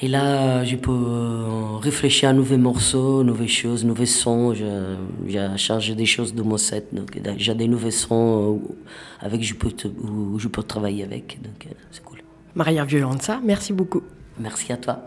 Et 0.02 0.08
là, 0.08 0.62
je 0.62 0.76
peux 0.76 0.92
euh, 0.92 1.78
réfléchir 1.78 2.28
à 2.28 2.34
nouveaux 2.34 2.58
morceaux, 2.58 3.24
nouvelles 3.24 3.48
choses, 3.48 3.82
nouveaux 3.82 4.04
sons. 4.04 4.52
J'ai 4.52 5.56
changé 5.56 5.94
des 5.94 6.04
choses 6.04 6.34
de 6.34 6.42
mon 6.42 6.58
set. 6.58 6.94
Donc, 6.94 7.18
j'ai 7.38 7.54
des 7.54 7.66
nouveaux 7.66 7.90
sons 7.90 8.60
euh, 8.62 8.74
avec 9.20 9.42
je 9.42 9.54
peux, 9.54 9.72
où 10.02 10.38
je 10.38 10.48
peux 10.48 10.62
travailler 10.62 11.02
avec. 11.02 11.40
Donc, 11.42 11.66
euh, 11.66 11.74
c'est 11.90 12.04
cool. 12.04 12.18
Maria 12.54 12.84
Violenza, 12.84 13.40
merci 13.42 13.72
beaucoup. 13.72 14.02
Merci 14.38 14.70
à 14.70 14.76
toi. 14.76 15.06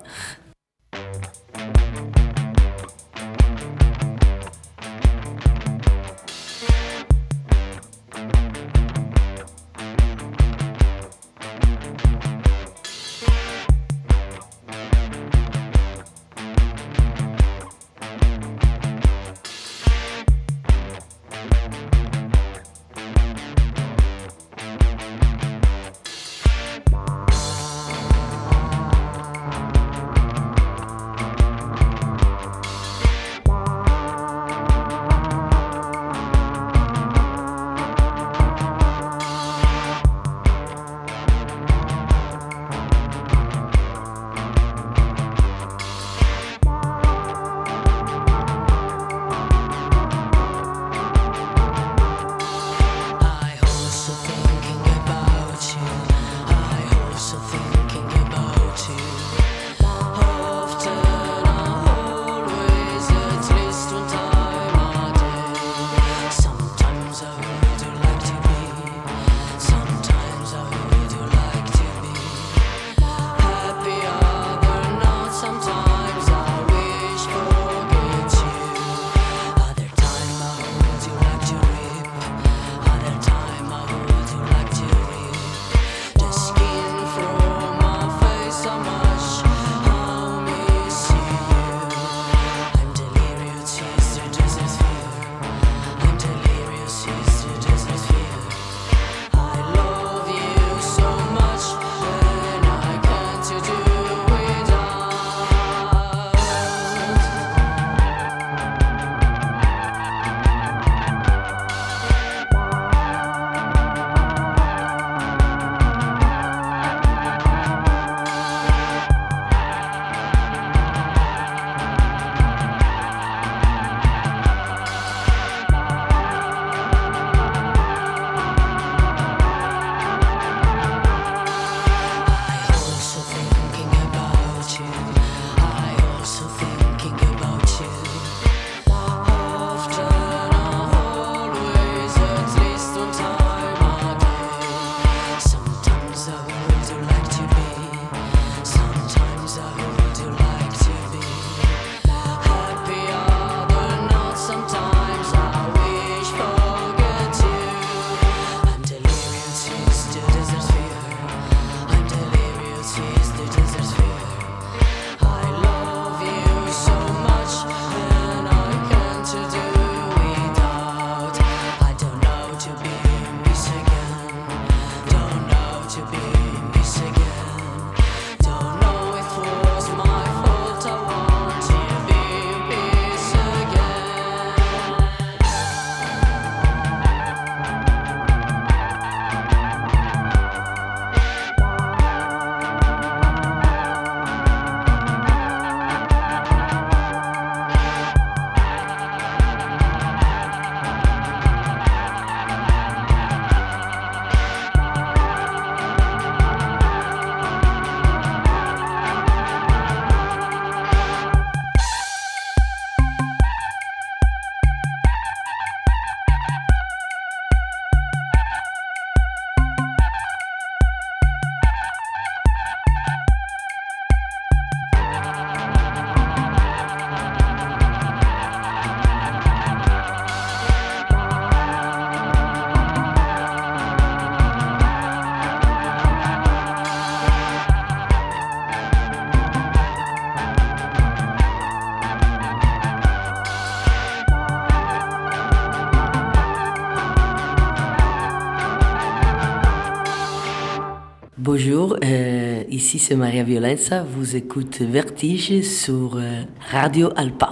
Ici 252.90 252.98
c'est 252.98 253.16
Maria 253.16 253.44
Violenza, 253.44 254.02
vous 254.02 254.36
écoutez 254.36 254.84
Vertige 254.84 255.62
sur 255.62 256.16
euh, 256.16 256.42
Radio 256.72 257.12
Alpa. 257.16 257.49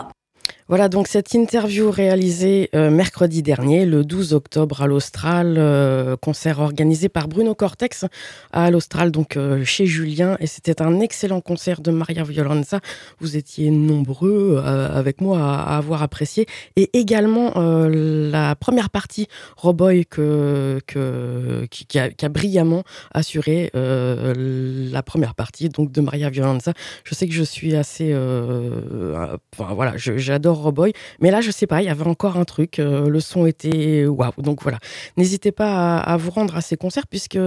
Voilà 0.69 0.89
donc 0.89 1.07
cette 1.07 1.33
interview 1.33 1.89
réalisée 1.89 2.69
euh, 2.75 2.89
mercredi 2.89 3.41
dernier, 3.41 3.85
le 3.85 4.03
12 4.03 4.33
octobre 4.33 4.81
à 4.81 4.87
l'Austral, 4.87 5.55
euh, 5.57 6.17
concert 6.17 6.59
organisé 6.59 7.07
par 7.07 7.29
Bruno 7.29 7.55
Cortex 7.55 8.03
à 8.51 8.69
l'Austral, 8.69 9.11
donc 9.11 9.37
euh, 9.37 9.63
chez 9.63 9.85
Julien, 9.85 10.35
et 10.41 10.47
c'était 10.47 10.81
un 10.81 10.99
excellent 10.99 11.39
concert 11.39 11.79
de 11.79 11.89
Maria 11.91 12.23
Violenza. 12.23 12.81
Vous 13.19 13.37
étiez 13.37 13.71
nombreux 13.71 14.57
avec 14.57 15.21
moi 15.21 15.39
à, 15.39 15.77
avoir 15.77 16.03
apprécié, 16.03 16.47
et 16.75 16.89
également 16.99 17.53
la 17.55 18.53
première 18.55 18.89
partie 18.89 19.29
Roboy 19.55 20.05
qui, 20.05 21.99
a, 21.99 22.29
brillamment 22.29 22.83
assuré 23.13 23.71
la 23.73 25.03
première 25.03 25.33
partie 25.33 25.69
donc 25.69 25.93
de 25.93 26.01
Maria 26.01 26.29
Violenza. 26.29 26.73
Je 27.05 27.15
sais 27.15 27.25
que 27.25 27.33
je 27.33 27.43
suis 27.43 27.75
assez, 27.75 28.13
voilà, 29.57 29.93
j'adore 29.95 30.56
Roboy. 30.61 30.93
Mais 31.19 31.31
là, 31.31 31.41
je 31.41 31.51
sais 31.51 31.67
pas, 31.67 31.81
il 31.81 31.85
y 31.85 31.89
avait 31.89 32.07
encore 32.07 32.37
un 32.37 32.45
truc. 32.45 32.79
Euh, 32.79 33.09
le 33.09 33.19
son 33.19 33.45
était 33.45 34.05
waouh. 34.05 34.31
Donc 34.37 34.61
voilà. 34.61 34.79
N'hésitez 35.17 35.51
pas 35.51 35.97
à, 35.97 36.17
vous 36.17 36.31
rendre 36.31 36.55
à 36.55 36.61
ces 36.61 36.77
concerts 36.77 37.07
puisque 37.07 37.39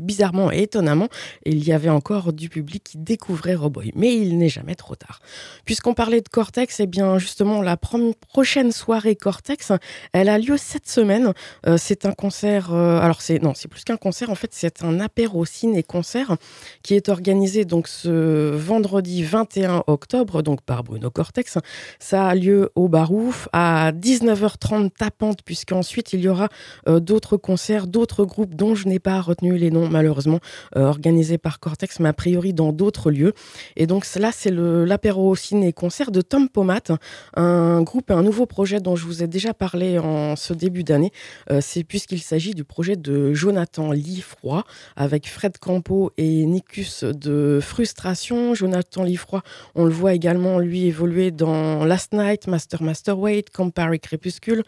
bizarrement 0.00 0.52
et 0.52 0.62
étonnamment, 0.62 1.08
il 1.44 1.64
y 1.64 1.72
avait 1.72 1.88
encore 1.88 2.32
du 2.32 2.48
public 2.48 2.84
qui 2.84 2.98
découvrait 2.98 3.54
Roboy. 3.54 3.92
Mais 3.94 4.14
il 4.14 4.38
n'est 4.38 4.48
jamais 4.48 4.74
trop 4.74 4.94
tard. 4.94 5.20
Puisqu'on 5.64 5.94
parlait 5.94 6.20
de 6.20 6.28
Cortex, 6.28 6.80
eh 6.80 6.86
bien 6.86 7.18
justement 7.18 7.62
la 7.62 7.76
prochaine 7.76 8.72
soirée 8.72 9.16
Cortex, 9.16 9.72
elle 10.12 10.28
a 10.28 10.38
lieu 10.38 10.56
cette 10.56 10.88
semaine. 10.88 11.32
Euh, 11.66 11.76
c'est 11.78 12.06
un 12.06 12.12
concert. 12.12 12.72
Euh, 12.72 13.00
alors 13.00 13.22
c'est 13.22 13.42
non, 13.42 13.54
c'est 13.54 13.68
plus 13.68 13.84
qu'un 13.84 13.96
concert. 13.96 14.30
En 14.30 14.34
fait, 14.34 14.50
c'est 14.52 14.82
un 14.82 15.00
apéro 15.00 15.44
ciné 15.44 15.82
concert 15.82 16.36
qui 16.82 16.94
est 16.94 17.08
organisé 17.08 17.64
donc 17.64 17.88
ce 17.88 18.54
vendredi 18.54 19.22
21 19.22 19.84
octobre 19.86 20.42
donc 20.42 20.62
par 20.62 20.84
Bruno 20.84 21.10
Cortex. 21.10 21.58
Ça 21.98 22.31
lieu 22.34 22.70
au 22.74 22.88
Barouf 22.88 23.48
à 23.52 23.92
19h30 23.92 24.90
tapante, 24.90 25.40
puisqu'ensuite 25.44 26.12
il 26.12 26.20
y 26.20 26.28
aura 26.28 26.48
euh, 26.88 27.00
d'autres 27.00 27.36
concerts, 27.36 27.86
d'autres 27.86 28.24
groupes 28.24 28.54
dont 28.54 28.74
je 28.74 28.88
n'ai 28.88 28.98
pas 28.98 29.20
retenu 29.20 29.56
les 29.56 29.70
noms 29.70 29.88
malheureusement, 29.88 30.40
euh, 30.76 30.84
organisés 30.84 31.38
par 31.38 31.60
Cortex, 31.60 32.00
mais 32.00 32.08
a 32.08 32.12
priori 32.12 32.52
dans 32.52 32.72
d'autres 32.72 33.10
lieux. 33.10 33.32
Et 33.76 33.86
donc 33.86 34.06
là, 34.16 34.30
c'est 34.32 34.52
l'apéro 34.52 35.34
ciné-concert 35.34 36.10
de 36.10 36.20
Tom 36.20 36.48
Pomat, 36.48 36.92
un 37.34 37.82
groupe 37.82 38.10
un 38.10 38.22
nouveau 38.22 38.46
projet 38.46 38.80
dont 38.80 38.96
je 38.96 39.04
vous 39.04 39.22
ai 39.22 39.26
déjà 39.26 39.54
parlé 39.54 39.98
en 39.98 40.36
ce 40.36 40.52
début 40.52 40.84
d'année. 40.84 41.12
Euh, 41.50 41.60
c'est 41.60 41.84
puisqu'il 41.84 42.20
s'agit 42.20 42.54
du 42.54 42.64
projet 42.64 42.96
de 42.96 43.32
Jonathan 43.32 43.92
Liefroy 43.92 44.64
avec 44.96 45.28
Fred 45.28 45.58
Campo 45.58 46.12
et 46.16 46.44
Nicus 46.46 47.04
de 47.04 47.60
Frustration. 47.62 48.54
Jonathan 48.54 49.02
Liefroy, 49.02 49.42
on 49.74 49.84
le 49.84 49.90
voit 49.90 50.14
également 50.14 50.58
lui 50.58 50.86
évoluer 50.86 51.30
dans 51.30 51.84
Last 51.84 52.12
Night 52.22 52.46
Master 52.46 52.82
Master 52.82 53.18
Weight, 53.18 53.50
Compare 53.50 53.98
Crépuscule. 54.00 54.62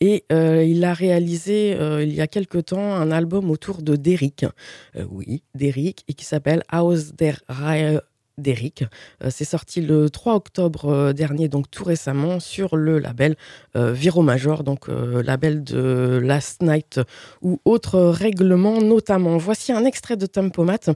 Et 0.00 0.24
euh, 0.32 0.64
il 0.64 0.84
a 0.84 0.92
réalisé 0.92 1.76
euh, 1.78 2.02
il 2.02 2.12
y 2.14 2.20
a 2.20 2.26
quelque 2.26 2.58
temps 2.58 2.94
un 2.94 3.10
album 3.10 3.50
autour 3.50 3.82
de 3.82 3.96
Derrick. 3.96 4.44
Euh, 4.96 5.04
oui, 5.10 5.42
Derrick, 5.54 6.04
et 6.08 6.14
qui 6.14 6.24
s'appelle 6.24 6.62
House 6.68 7.12
der 7.14 7.40
Reihe 7.48 8.00
d'Eric. 8.36 8.84
c'est 9.30 9.44
sorti 9.44 9.80
le 9.80 10.10
3 10.10 10.36
octobre 10.36 11.12
dernier, 11.12 11.48
donc 11.48 11.68
tout 11.72 11.82
récemment, 11.82 12.38
sur 12.38 12.76
le 12.76 13.00
label 13.00 13.34
Viro 13.74 14.22
Major, 14.22 14.62
donc 14.62 14.86
label 14.86 15.64
de 15.64 16.20
Last 16.22 16.62
Night 16.62 17.00
ou 17.42 17.60
autres 17.64 17.98
règlements 17.98 18.80
notamment. 18.80 19.38
Voici 19.38 19.72
un 19.72 19.84
extrait 19.84 20.16
de 20.16 20.26
Tempomat, 20.26 20.92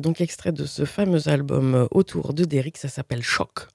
donc 0.00 0.22
extrait 0.22 0.52
de 0.52 0.64
ce 0.64 0.86
fameux 0.86 1.28
album 1.28 1.86
autour 1.90 2.32
de 2.32 2.44
Derrick, 2.46 2.78
ça 2.78 2.88
s'appelle 2.88 3.22
Choc. 3.22 3.68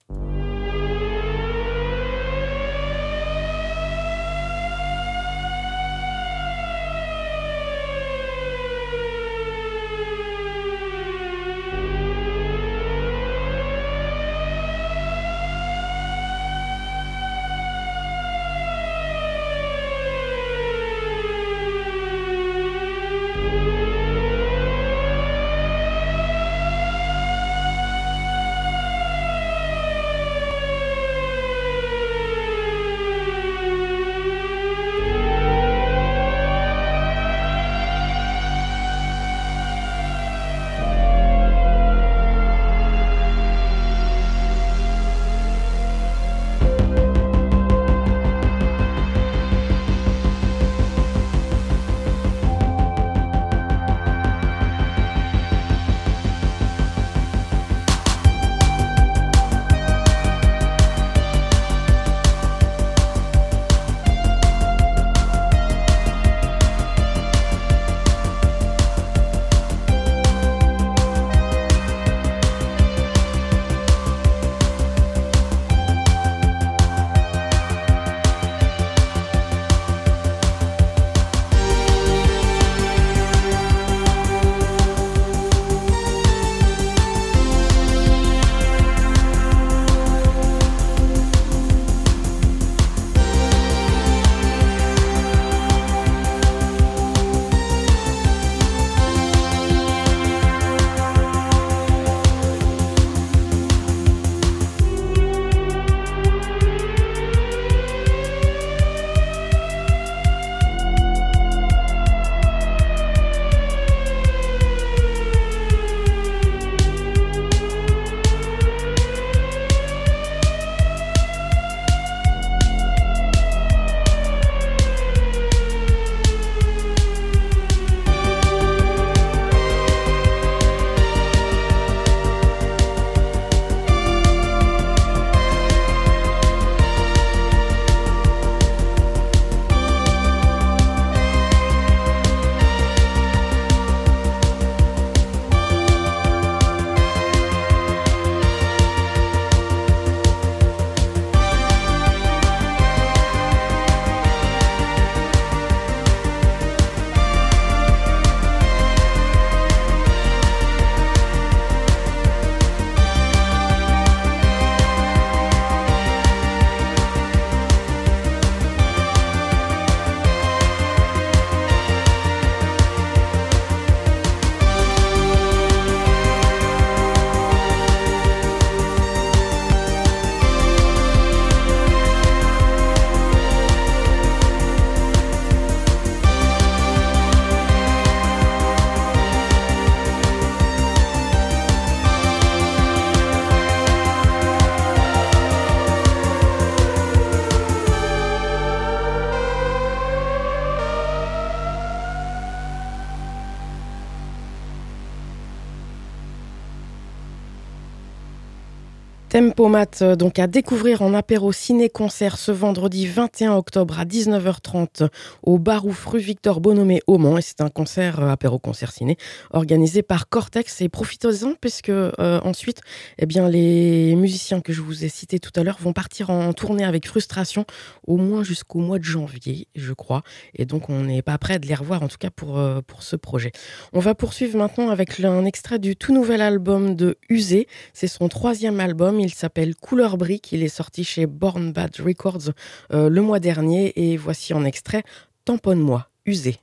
Tempomat, 209.55 210.01
euh, 210.01 210.15
donc 210.15 210.39
à 210.39 210.47
découvrir 210.47 211.03
en 211.03 211.13
apéro 211.13 211.51
ciné-concert 211.51 212.39
ce 212.39 212.51
vendredi 212.51 213.05
21 213.05 213.53
octobre 213.53 213.99
à 213.99 214.03
19h30 214.03 215.09
au 215.43 215.59
Barouf 215.59 216.07
rue 216.07 216.19
Victor 216.19 216.59
Bonomé 216.59 217.01
au 217.05 217.19
Mans. 217.19 217.37
Et 217.37 217.43
c'est 217.43 217.61
un 217.61 217.69
concert 217.69 218.19
euh, 218.19 218.29
apéro-concert 218.29 218.91
ciné 218.91 219.15
organisé 219.51 220.01
par 220.01 220.27
Cortex. 220.27 220.81
Et 220.81 220.89
profitez-en 220.89 221.53
puisque 221.61 221.89
euh, 221.89 222.09
ensuite, 222.17 222.81
eh 223.19 223.27
bien, 223.27 223.47
les 223.47 224.15
musiciens 224.15 224.59
que 224.59 224.73
je 224.73 224.81
vous 224.81 225.05
ai 225.05 225.09
cités 225.09 225.37
tout 225.37 225.51
à 225.55 225.63
l'heure 225.63 225.77
vont 225.79 225.93
partir 225.93 226.31
en 226.31 226.51
tournée 226.53 226.83
avec 226.83 227.07
frustration 227.07 227.65
au 228.07 228.17
moins 228.17 228.43
jusqu'au 228.43 228.79
mois 228.79 228.97
de 228.97 229.03
janvier, 229.03 229.67
je 229.75 229.93
crois. 229.93 230.23
Et 230.55 230.65
donc, 230.65 230.89
on 230.89 231.03
n'est 231.03 231.21
pas 231.21 231.37
prêt 231.37 231.59
de 231.59 231.67
les 231.67 231.75
revoir, 231.75 232.01
en 232.01 232.07
tout 232.07 232.17
cas 232.17 232.31
pour, 232.31 232.59
pour 232.87 233.03
ce 233.03 233.15
projet. 233.15 233.51
On 233.91 233.99
va 233.99 234.15
poursuivre 234.15 234.57
maintenant 234.57 234.89
avec 234.89 235.19
un 235.19 235.45
extrait 235.45 235.77
du 235.77 235.95
tout 235.95 236.11
nouvel 236.11 236.41
album 236.41 236.95
de 236.95 237.17
Usé. 237.29 237.67
C'est 237.93 238.07
son 238.07 238.29
troisième 238.29 238.79
album. 238.79 239.19
Il 239.19 239.31
s'appelle 239.43 239.75
Couleur 239.75 240.15
Brique. 240.15 240.53
Il 240.53 240.63
est 240.63 240.69
sorti 240.69 241.03
chez 241.03 241.25
Born 241.25 241.73
Bad 241.73 241.97
Records 241.99 242.51
euh, 242.93 243.09
le 243.09 243.21
mois 243.21 243.41
dernier. 243.41 243.91
Et 243.99 244.15
voici 244.15 244.53
en 244.53 244.63
extrait 244.63 245.03
Tamponne-moi, 245.43 246.07
usé. 246.25 246.62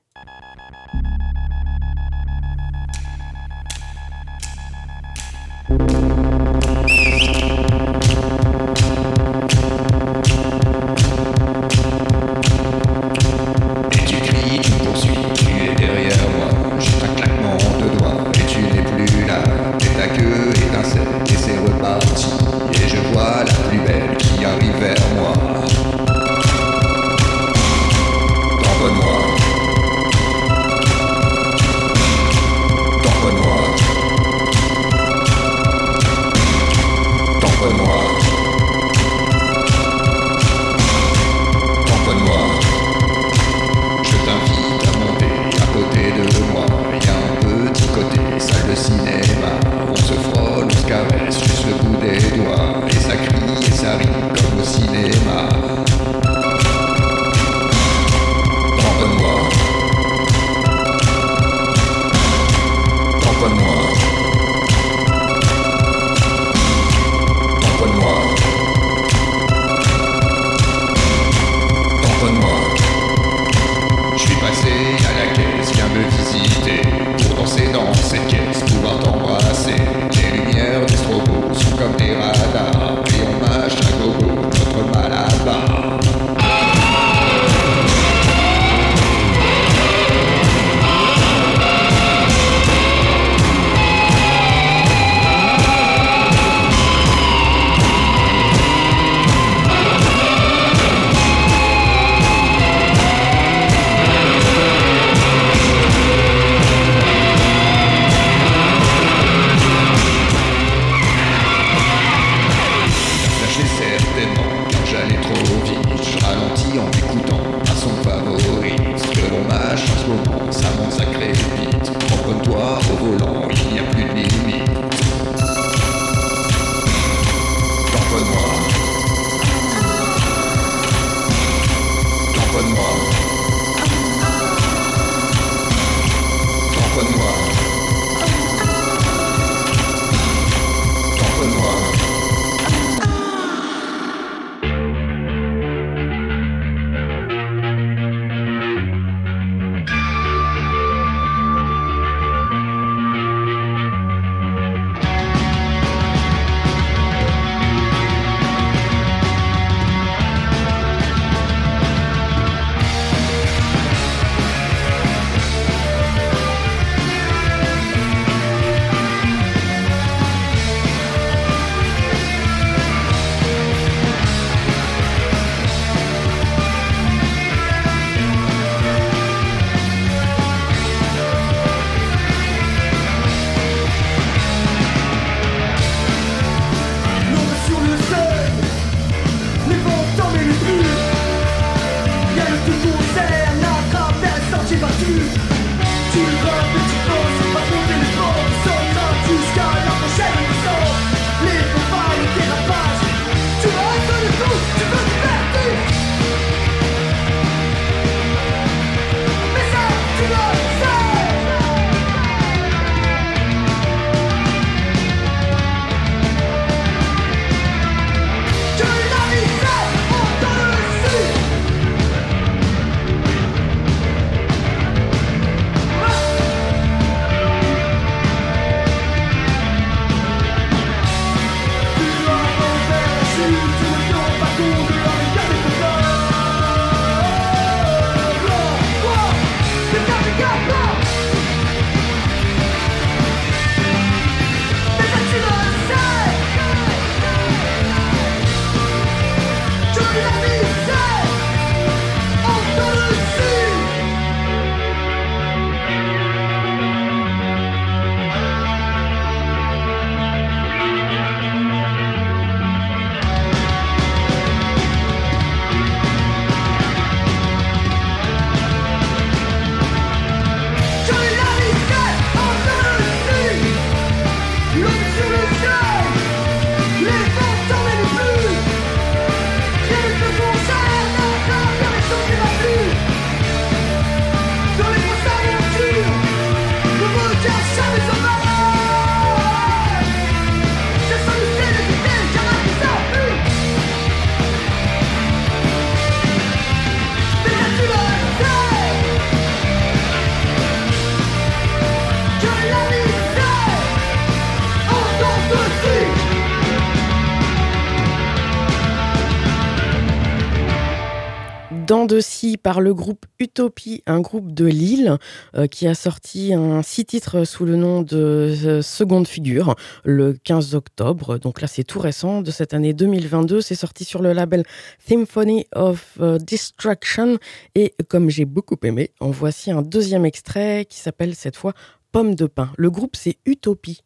Dents 311.91 312.07
de 312.07 312.21
scie 312.21 312.57
par 312.57 312.81
le 312.81 312.95
groupe 312.95 313.27
Utopie, 313.41 314.05
un 314.07 314.21
groupe 314.21 314.55
de 314.55 314.65
Lille 314.65 315.19
euh, 315.57 315.67
qui 315.67 315.89
a 315.89 315.97
sorti 315.97 316.55
un 316.55 316.83
six 316.83 317.05
titres 317.05 317.43
sous 317.43 317.65
le 317.65 317.75
nom 317.75 318.03
de 318.03 318.55
euh, 318.65 318.81
Seconde 318.81 319.27
Figure 319.27 319.75
le 320.05 320.35
15 320.35 320.77
octobre. 320.77 321.39
Donc 321.39 321.61
là, 321.61 321.67
c'est 321.67 321.83
tout 321.83 321.99
récent 321.99 322.43
de 322.43 322.53
cette 322.53 322.75
année 322.75 322.93
2022. 322.93 323.61
C'est 323.61 323.75
sorti 323.75 324.05
sur 324.05 324.23
le 324.23 324.33
label 324.33 324.63
Symphony 325.05 325.67
of 325.75 326.17
euh, 326.21 326.39
Destruction. 326.39 327.39
Et 327.75 327.97
comme 328.07 328.31
j'ai 328.31 328.45
beaucoup 328.45 328.77
aimé, 328.85 329.11
en 329.19 329.33
voici 329.33 329.73
un 329.73 329.83
deuxième 329.83 330.25
extrait 330.25 330.87
qui 330.89 331.01
s'appelle 331.01 331.35
cette 331.35 331.57
fois 331.57 331.73
Pomme 332.13 332.37
de 332.37 332.47
pain. 332.47 332.71
Le 332.77 332.93
groupe, 332.93 333.17
c'est 333.17 333.39
Utopie. 333.47 334.05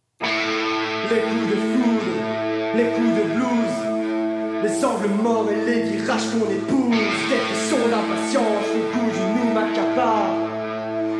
Les 4.65 4.85
angles 4.85 5.09
morts 5.23 5.47
et 5.51 5.71
les 5.71 5.83
virages 5.83 6.23
qu'on 6.31 6.51
épouse, 6.51 6.97
des 7.29 7.37
frissons 7.37 7.87
d'impatience, 7.91 8.67
le 8.75 8.81
goût 8.93 9.11
du 9.11 9.25
nous 9.35 9.53
m'accapare. 9.53 10.33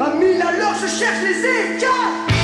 À 0.01 0.15
mille 0.19 0.41
alors 0.41 0.75
je 0.81 0.87
cherche 0.87 1.23
les 1.23 1.77
écarts. 1.77 2.44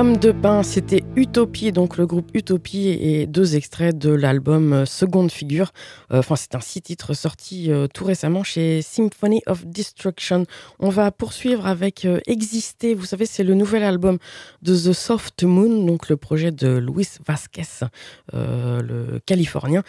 De 0.00 0.32
pain, 0.32 0.62
c'était 0.62 1.04
Utopie, 1.14 1.72
donc 1.72 1.98
le 1.98 2.06
groupe 2.06 2.30
Utopie 2.32 2.88
et 2.88 3.26
deux 3.26 3.54
extraits 3.54 3.98
de 3.98 4.10
l'album 4.10 4.72
euh, 4.72 4.86
Seconde 4.86 5.30
Figure. 5.30 5.72
Euh, 6.10 6.20
enfin, 6.20 6.36
c'est 6.36 6.54
un 6.54 6.60
six 6.60 6.80
titres 6.80 7.12
sorti 7.12 7.70
euh, 7.70 7.86
tout 7.86 8.06
récemment 8.06 8.42
chez 8.42 8.80
Symphony 8.80 9.42
of 9.46 9.66
Destruction. 9.66 10.46
On 10.78 10.88
va 10.88 11.10
poursuivre 11.10 11.66
avec 11.66 12.06
Exister. 12.26 12.94
Vous 12.94 13.04
savez, 13.04 13.26
c'est 13.26 13.44
le 13.44 13.52
nouvel 13.52 13.82
album 13.82 14.16
de 14.62 14.74
The 14.74 14.94
Soft 14.94 15.42
Moon, 15.42 15.84
donc 15.84 16.08
le 16.08 16.16
projet 16.16 16.50
de 16.50 16.78
Luis 16.78 17.08
Vasquez, 17.26 17.86
le 18.32 19.18
Californien. 19.26 19.82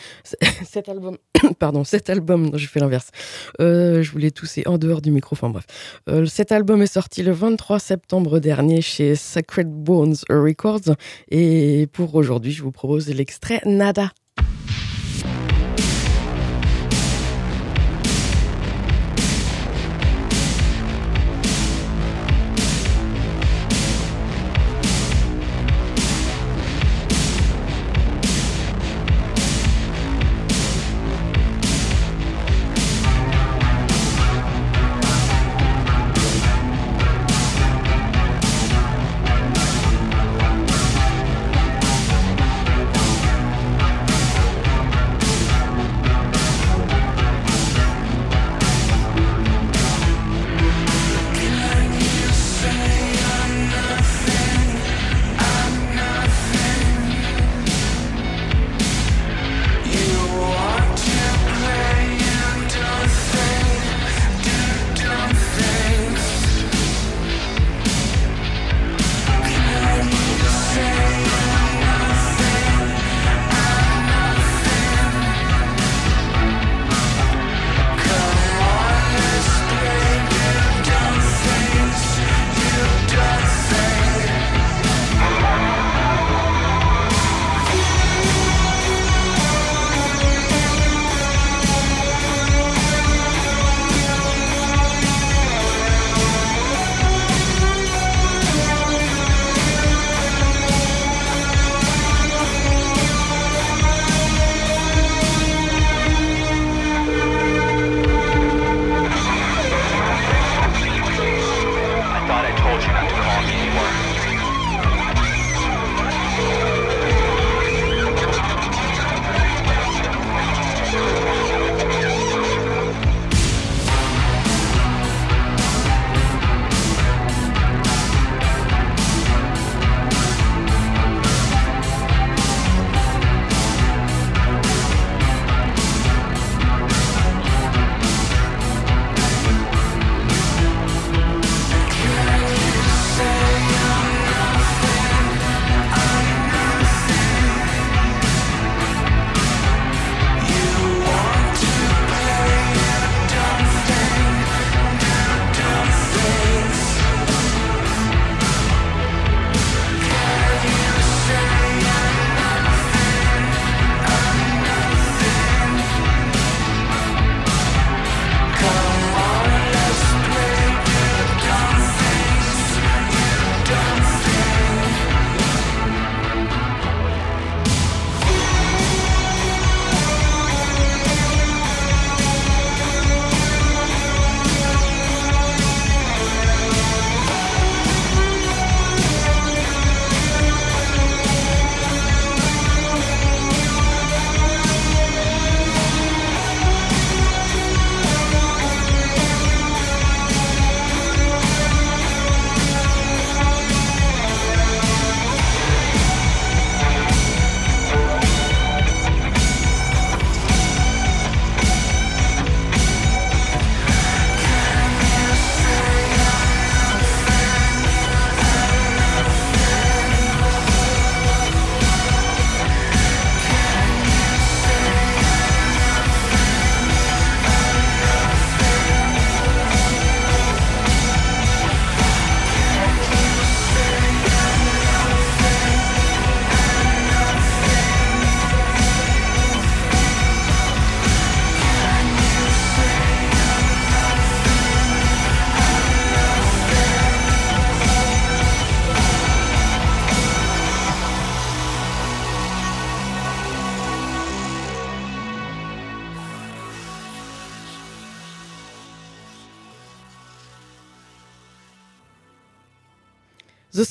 Cet 0.65 0.89
album, 0.89 1.17
pardon, 1.59 1.85
cet 1.85 2.09
album, 2.09 2.51
j'ai 2.55 2.67
fait 2.67 2.81
l'inverse. 2.81 3.11
je 3.59 4.11
voulais 4.11 4.31
tousser 4.31 4.63
en 4.65 4.77
dehors 4.77 5.01
du 5.01 5.11
micro. 5.11 5.35
Enfin 5.35 5.49
bref, 5.49 5.65
cet 6.27 6.51
album 6.51 6.81
est 6.81 6.93
sorti 6.93 7.23
le 7.23 7.31
23 7.31 7.79
septembre 7.79 8.39
dernier 8.39 8.81
chez 8.81 9.15
Sacred 9.15 9.69
Records. 10.29 10.95
Et 11.29 11.87
pour 11.91 12.15
aujourd'hui, 12.15 12.51
je 12.51 12.63
vous 12.63 12.71
propose 12.71 13.07
l'extrait 13.09 13.61
Nada. 13.65 14.11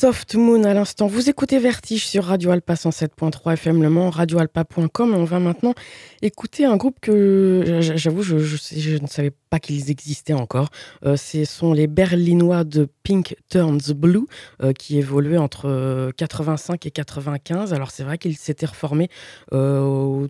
Soft 0.01 0.35
Moon 0.35 0.65
à 0.65 0.73
l'instant. 0.73 1.09
Vous 1.09 1.29
écoutez 1.29 1.59
Vertige 1.59 2.07
sur 2.07 2.25
Radio 2.25 2.53
Alpa 2.53 2.73
107.3 2.73 3.53
FM 3.53 3.83
Le 3.83 3.91
Mans, 3.91 4.09
radioalpa.com. 4.09 5.15
On 5.15 5.25
va 5.25 5.41
maintenant 5.41 5.75
écouter 6.23 6.65
un 6.65 6.79
groupe 6.79 6.97
que 7.03 7.81
j'avoue, 7.83 8.23
je, 8.23 8.39
je, 8.39 8.97
ne 8.97 9.07
savais 9.07 9.31
pas 9.51 9.61
qu'ils 9.61 9.91
existaient 9.91 10.33
encore. 10.33 10.69
Euh, 11.05 11.17
ce 11.17 11.45
sont 11.45 11.73
les 11.73 11.87
Berlinois 11.87 12.65
de 12.65 12.89
Pink 13.03 13.37
Turns 13.49 13.93
Blue 13.95 14.27
euh, 14.63 14.73
qui 14.73 14.99
évoluaient 14.99 15.39
entre 15.39 16.13
85 16.17 16.87
et 16.87 16.91
95. 16.91 17.75
Alors 17.75 17.91
c'est 17.91 18.05
vrai 18.05 18.17
qu'ils 18.19 18.37
s'étaient 18.37 18.67
reformés 18.67 19.09
euh, 19.53 19.81
au 19.81 20.29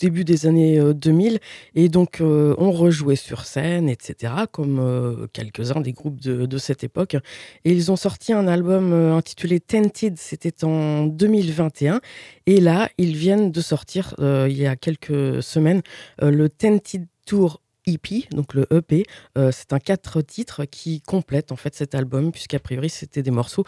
début 0.00 0.24
des 0.24 0.46
années 0.46 0.80
2000 0.94 1.38
et 1.74 1.88
donc 1.88 2.18
on 2.22 2.72
rejouait 2.72 3.16
sur 3.16 3.44
scène, 3.44 3.88
etc. 3.88 4.32
comme 4.50 5.28
quelques-uns 5.32 5.80
des 5.80 5.92
groupes 5.92 6.20
de, 6.20 6.46
de 6.46 6.58
cette 6.58 6.82
époque. 6.84 7.16
Et 7.64 7.72
ils 7.72 7.90
ont 7.90 7.96
sorti 7.96 8.32
un 8.32 8.48
album 8.48 8.92
euh, 8.92 9.14
intitulé 9.14 9.60
Tented, 9.60 10.16
c'était 10.18 10.64
en 10.64 11.06
2021. 11.06 12.00
Et 12.46 12.60
là, 12.60 12.88
ils 12.98 13.16
viennent 13.16 13.50
de 13.50 13.60
sortir, 13.60 14.14
euh, 14.18 14.46
il 14.50 14.58
y 14.58 14.66
a 14.66 14.76
quelques 14.76 15.42
semaines, 15.42 15.82
euh, 16.22 16.30
le 16.30 16.48
Tented 16.48 17.06
Tour 17.26 17.60
EP, 17.86 18.26
donc 18.30 18.54
le 18.54 18.66
EP. 18.72 19.04
c'est 19.50 19.72
un 19.72 19.78
quatre 19.78 20.20
titres 20.22 20.64
qui 20.64 21.00
complète 21.00 21.52
en 21.52 21.56
fait 21.56 21.74
cet 21.74 21.94
album, 21.94 22.32
puisqu'a 22.32 22.58
priori 22.58 22.88
c'était 22.90 23.22
des 23.22 23.30
morceaux 23.30 23.64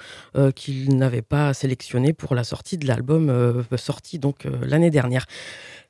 qu'ils 0.55 0.97
n'avaient 0.97 1.23
pas 1.23 1.55
sélectionnés 1.55 2.13
pour 2.13 2.35
la 2.35 2.45
sortie 2.45 2.79
de 2.79 2.87
l'album 2.87 3.65
sorti 3.77 4.19
donc 4.19 4.47
l'année 4.63 4.91
dernière. 4.91 5.27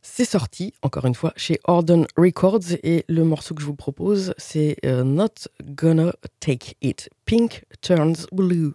C'est 0.02 0.26
sorti, 0.26 0.74
encore 0.82 1.06
une 1.06 1.14
fois, 1.14 1.32
chez 1.36 1.60
Orden 1.64 2.06
Records 2.16 2.72
et 2.82 3.04
le 3.08 3.24
morceau 3.24 3.54
que 3.54 3.62
je 3.62 3.66
vous 3.66 3.74
propose, 3.74 4.34
c'est 4.36 4.76
Not 4.84 5.48
Gonna 5.64 6.14
Take 6.40 6.76
It. 6.82 7.08
Pink 7.24 7.64
Turns 7.80 8.26
Blue. 8.30 8.74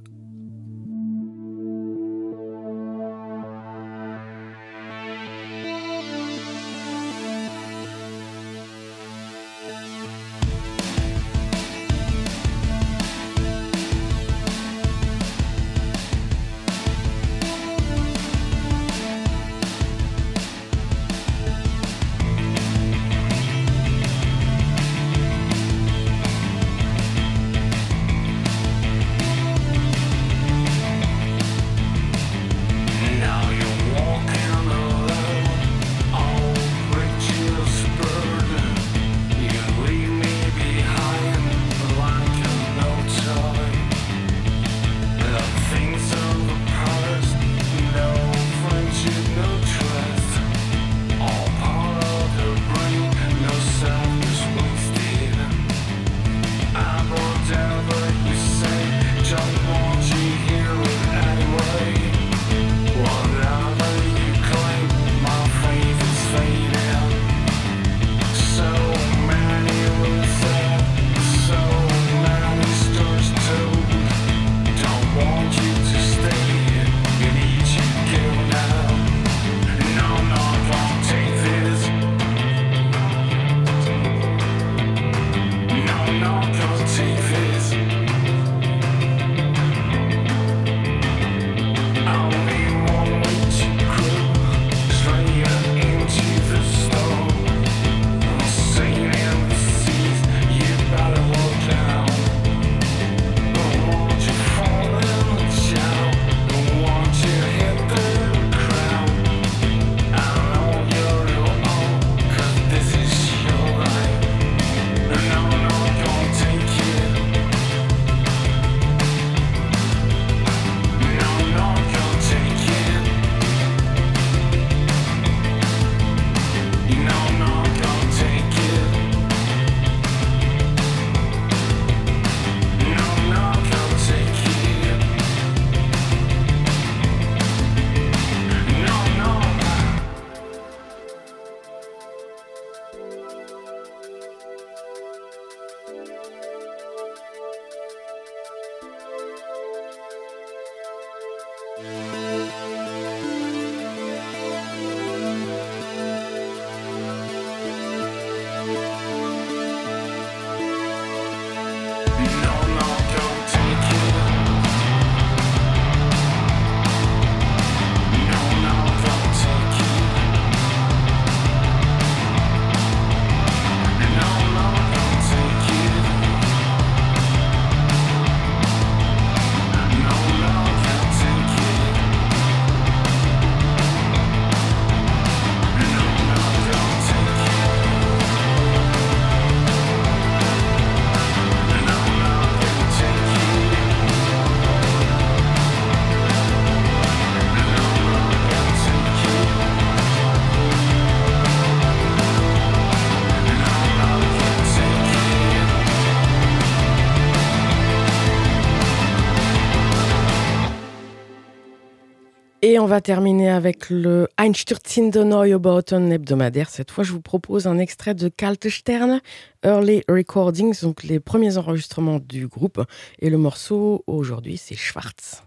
On 212.79 212.85
va 212.85 213.01
terminer 213.01 213.49
avec 213.49 213.89
le 213.89 214.29
Einstürzende 214.37 215.17
Neue 215.17 215.57
Bauten 215.57 216.13
hebdomadaire. 216.13 216.69
Cette 216.69 216.91
fois, 216.91 217.03
je 217.03 217.11
vous 217.11 217.19
propose 217.19 217.67
un 217.67 217.77
extrait 217.77 218.13
de 218.15 218.29
Kaltesterne 218.29 219.19
Early 219.65 220.03
Recordings, 220.07 220.81
donc 220.81 221.03
les 221.03 221.19
premiers 221.19 221.57
enregistrements 221.57 222.19
du 222.19 222.47
groupe. 222.47 222.81
Et 223.19 223.29
le 223.29 223.37
morceau 223.37 224.05
aujourd'hui, 224.07 224.55
c'est 224.55 224.77
Schwarz. 224.77 225.43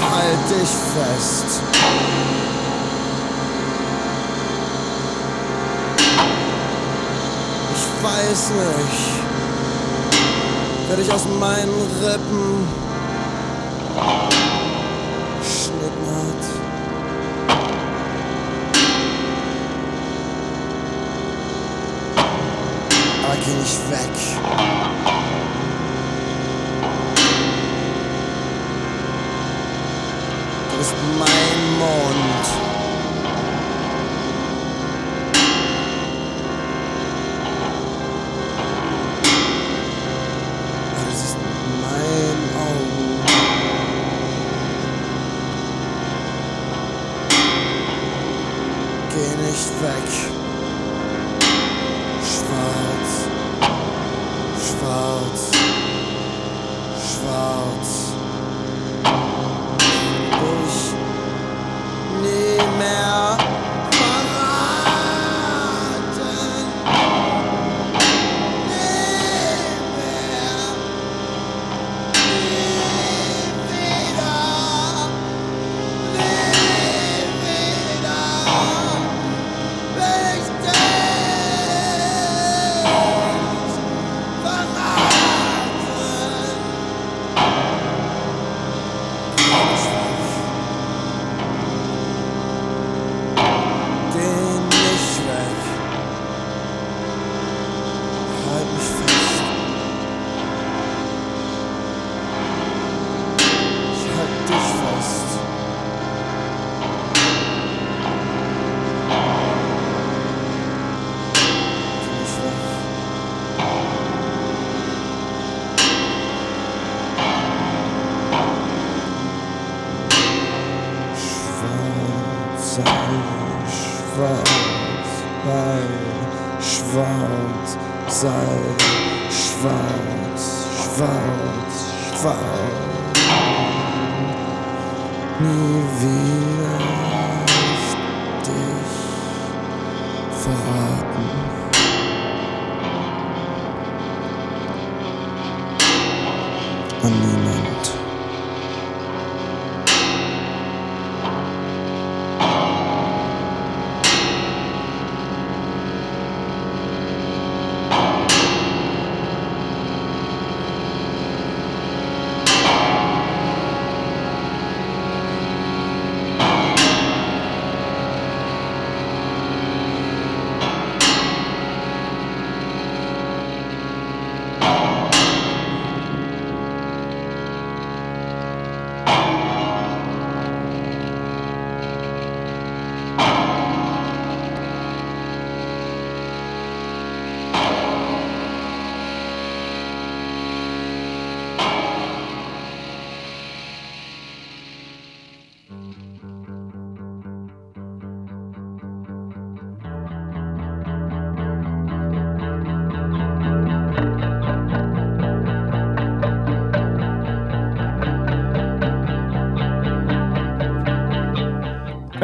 halt 0.00 0.50
dich 0.50 0.68
fest. 0.94 1.62
Ich 7.74 8.04
weiß 8.04 8.50
nicht, 8.50 9.02
wer 10.88 10.96
dich 10.96 11.12
aus 11.12 11.24
meinen 11.40 11.78
Rippen 12.02 12.68
geschnitten 15.40 16.06
hat. 16.16 16.42
Aber 23.24 23.36
geh 23.44 23.54
nicht 23.54 23.90
weg. 23.90 24.87
Du 30.78 30.84
bist 30.84 30.94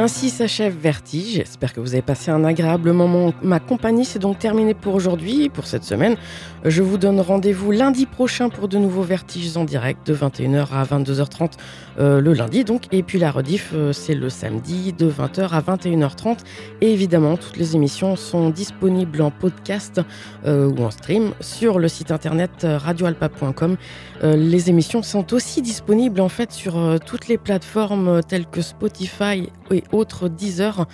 Ainsi 0.04 0.28
s'achève 0.28 0.76
Vertige. 0.76 1.36
J'espère 1.36 1.72
que 1.72 1.80
vous 1.80 1.94
avez 1.94 2.02
passé 2.02 2.30
un 2.30 2.44
agréable 2.44 2.92
moment. 2.92 3.32
Ma 3.42 3.58
compagnie, 3.58 4.04
c'est 4.04 4.18
donc 4.18 4.38
terminé 4.38 4.74
pour 4.74 4.94
aujourd'hui, 4.94 5.48
pour 5.48 5.66
cette 5.66 5.82
semaine. 5.82 6.16
Je 6.62 6.82
vous 6.82 6.98
donne 6.98 7.20
rendez-vous 7.20 7.70
lundi 7.70 8.04
prochain 8.04 8.50
pour 8.50 8.68
de 8.68 8.76
nouveaux 8.76 9.02
Vertiges 9.02 9.56
en 9.56 9.64
direct 9.64 10.06
de 10.06 10.14
21h 10.14 10.66
à 10.72 10.84
22h30 10.84 11.52
euh, 11.98 12.20
le 12.20 12.32
lundi 12.32 12.64
donc. 12.64 12.84
Et 12.92 13.02
puis 13.02 13.18
la 13.18 13.30
rediff, 13.30 13.70
euh, 13.74 13.92
c'est 13.92 14.14
le 14.14 14.28
samedi 14.28 14.92
de 14.92 15.10
20h 15.10 15.48
à 15.50 15.60
21h30. 15.60 16.38
Et 16.80 16.92
évidemment, 16.92 17.36
toutes 17.36 17.56
les 17.56 17.74
émissions 17.74 18.16
sont 18.16 18.50
disponibles 18.50 19.22
en 19.22 19.30
podcast 19.30 20.00
euh, 20.44 20.70
ou 20.70 20.84
en 20.84 20.90
stream 20.90 21.32
sur 21.40 21.78
le 21.78 21.88
site 21.88 22.10
internet 22.10 22.66
radioalpa.com. 22.66 23.76
Les 24.22 24.70
émissions 24.70 25.02
sont 25.02 25.34
aussi 25.34 25.60
disponibles 25.60 26.20
en 26.20 26.30
fait 26.30 26.50
sur 26.50 26.98
toutes 27.04 27.28
les 27.28 27.36
plateformes 27.36 28.22
telles 28.22 28.46
que 28.46 28.62
Spotify 28.62 29.50
et 29.70 29.84
autres 29.92 30.28
Deezer. 30.28 30.86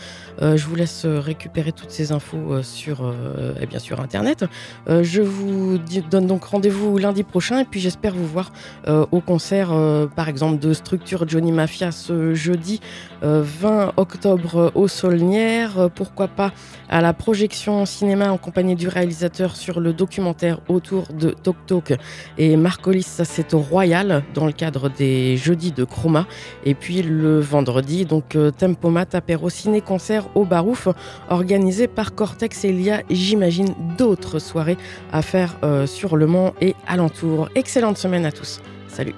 Euh, 0.43 0.57
je 0.57 0.67
vous 0.67 0.75
laisse 0.75 1.07
récupérer 1.07 1.73
toutes 1.73 1.91
ces 1.91 2.13
infos 2.13 2.53
euh, 2.53 2.63
sur, 2.63 3.05
euh, 3.05 3.55
eh 3.61 3.67
bien, 3.67 3.79
sur 3.79 4.01
internet. 4.01 4.45
Euh, 4.89 5.03
je 5.03 5.23
vous 5.23 5.79
donne 6.11 6.27
donc 6.27 6.45
rendez-vous 6.45 6.99
lundi 6.99 7.23
prochain 7.23 7.61
et 7.61 7.65
puis 7.65 7.81
j'espère 7.81 8.15
vous 8.15 8.27
voir 8.27 8.53
au 8.87 9.21
concert 9.21 9.71
par 10.17 10.29
exemple 10.29 10.59
de 10.59 10.73
Structure 10.73 11.29
Johnny 11.29 11.53
Mafia 11.53 11.93
ce 11.93 12.35
jeudi 12.35 12.81
euh, 13.23 13.43
20 13.45 13.95
octobre 13.97 14.73
au 14.75 14.89
Saulnières. 14.89 15.91
Pourquoi 15.95 16.29
pas 16.29 16.53
à 16.89 17.01
la 17.01 17.13
projection 17.13 17.85
cinéma 17.87 18.33
en 18.33 18.39
compagnie 18.39 18.75
du 18.75 18.89
réalisateur 18.89 19.57
sur 19.57 19.81
le 19.81 19.93
documentaire 19.93 20.61
autour 20.69 21.09
de 21.13 21.31
Tok 21.31 21.57
Tok 21.67 21.93
et 22.39 22.57
Marcolis, 22.57 23.03
ça 23.03 23.25
c'est 23.25 23.55
au 23.55 23.61
Royal 23.61 24.25
dans 24.35 24.47
le 24.47 24.53
cadre 24.53 24.89
des 24.89 25.37
jeudis 25.37 25.73
de 25.73 25.85
Chroma. 25.85 26.27
Et 26.65 26.75
puis 26.75 27.03
le 27.03 27.41
vendredi, 27.41 28.05
donc 28.05 28.37
Tempomat 28.61 29.07
apéro 29.15 29.49
ciné 29.49 29.81
concert 29.81 30.29
au 30.37 30.45
Barouf 30.45 30.87
organisé 31.31 31.89
par 31.89 32.15
Cortex 32.15 32.65
et 32.65 32.69
il 32.69 32.83
y 32.83 32.91
a, 32.91 33.03
j'imagine, 33.09 33.75
d'autres 33.97 34.39
soirées 34.39 34.77
à 35.13 35.23
faire 35.23 35.57
euh, 35.65 35.87
sur 35.87 36.17
Le 36.17 36.27
Mans 36.27 36.53
et 36.61 36.75
alentour. 36.87 37.49
Excellente 37.55 37.97
semaine 37.97 38.27
à 38.27 38.33
tous. 38.33 38.61
Salut. 38.89 39.15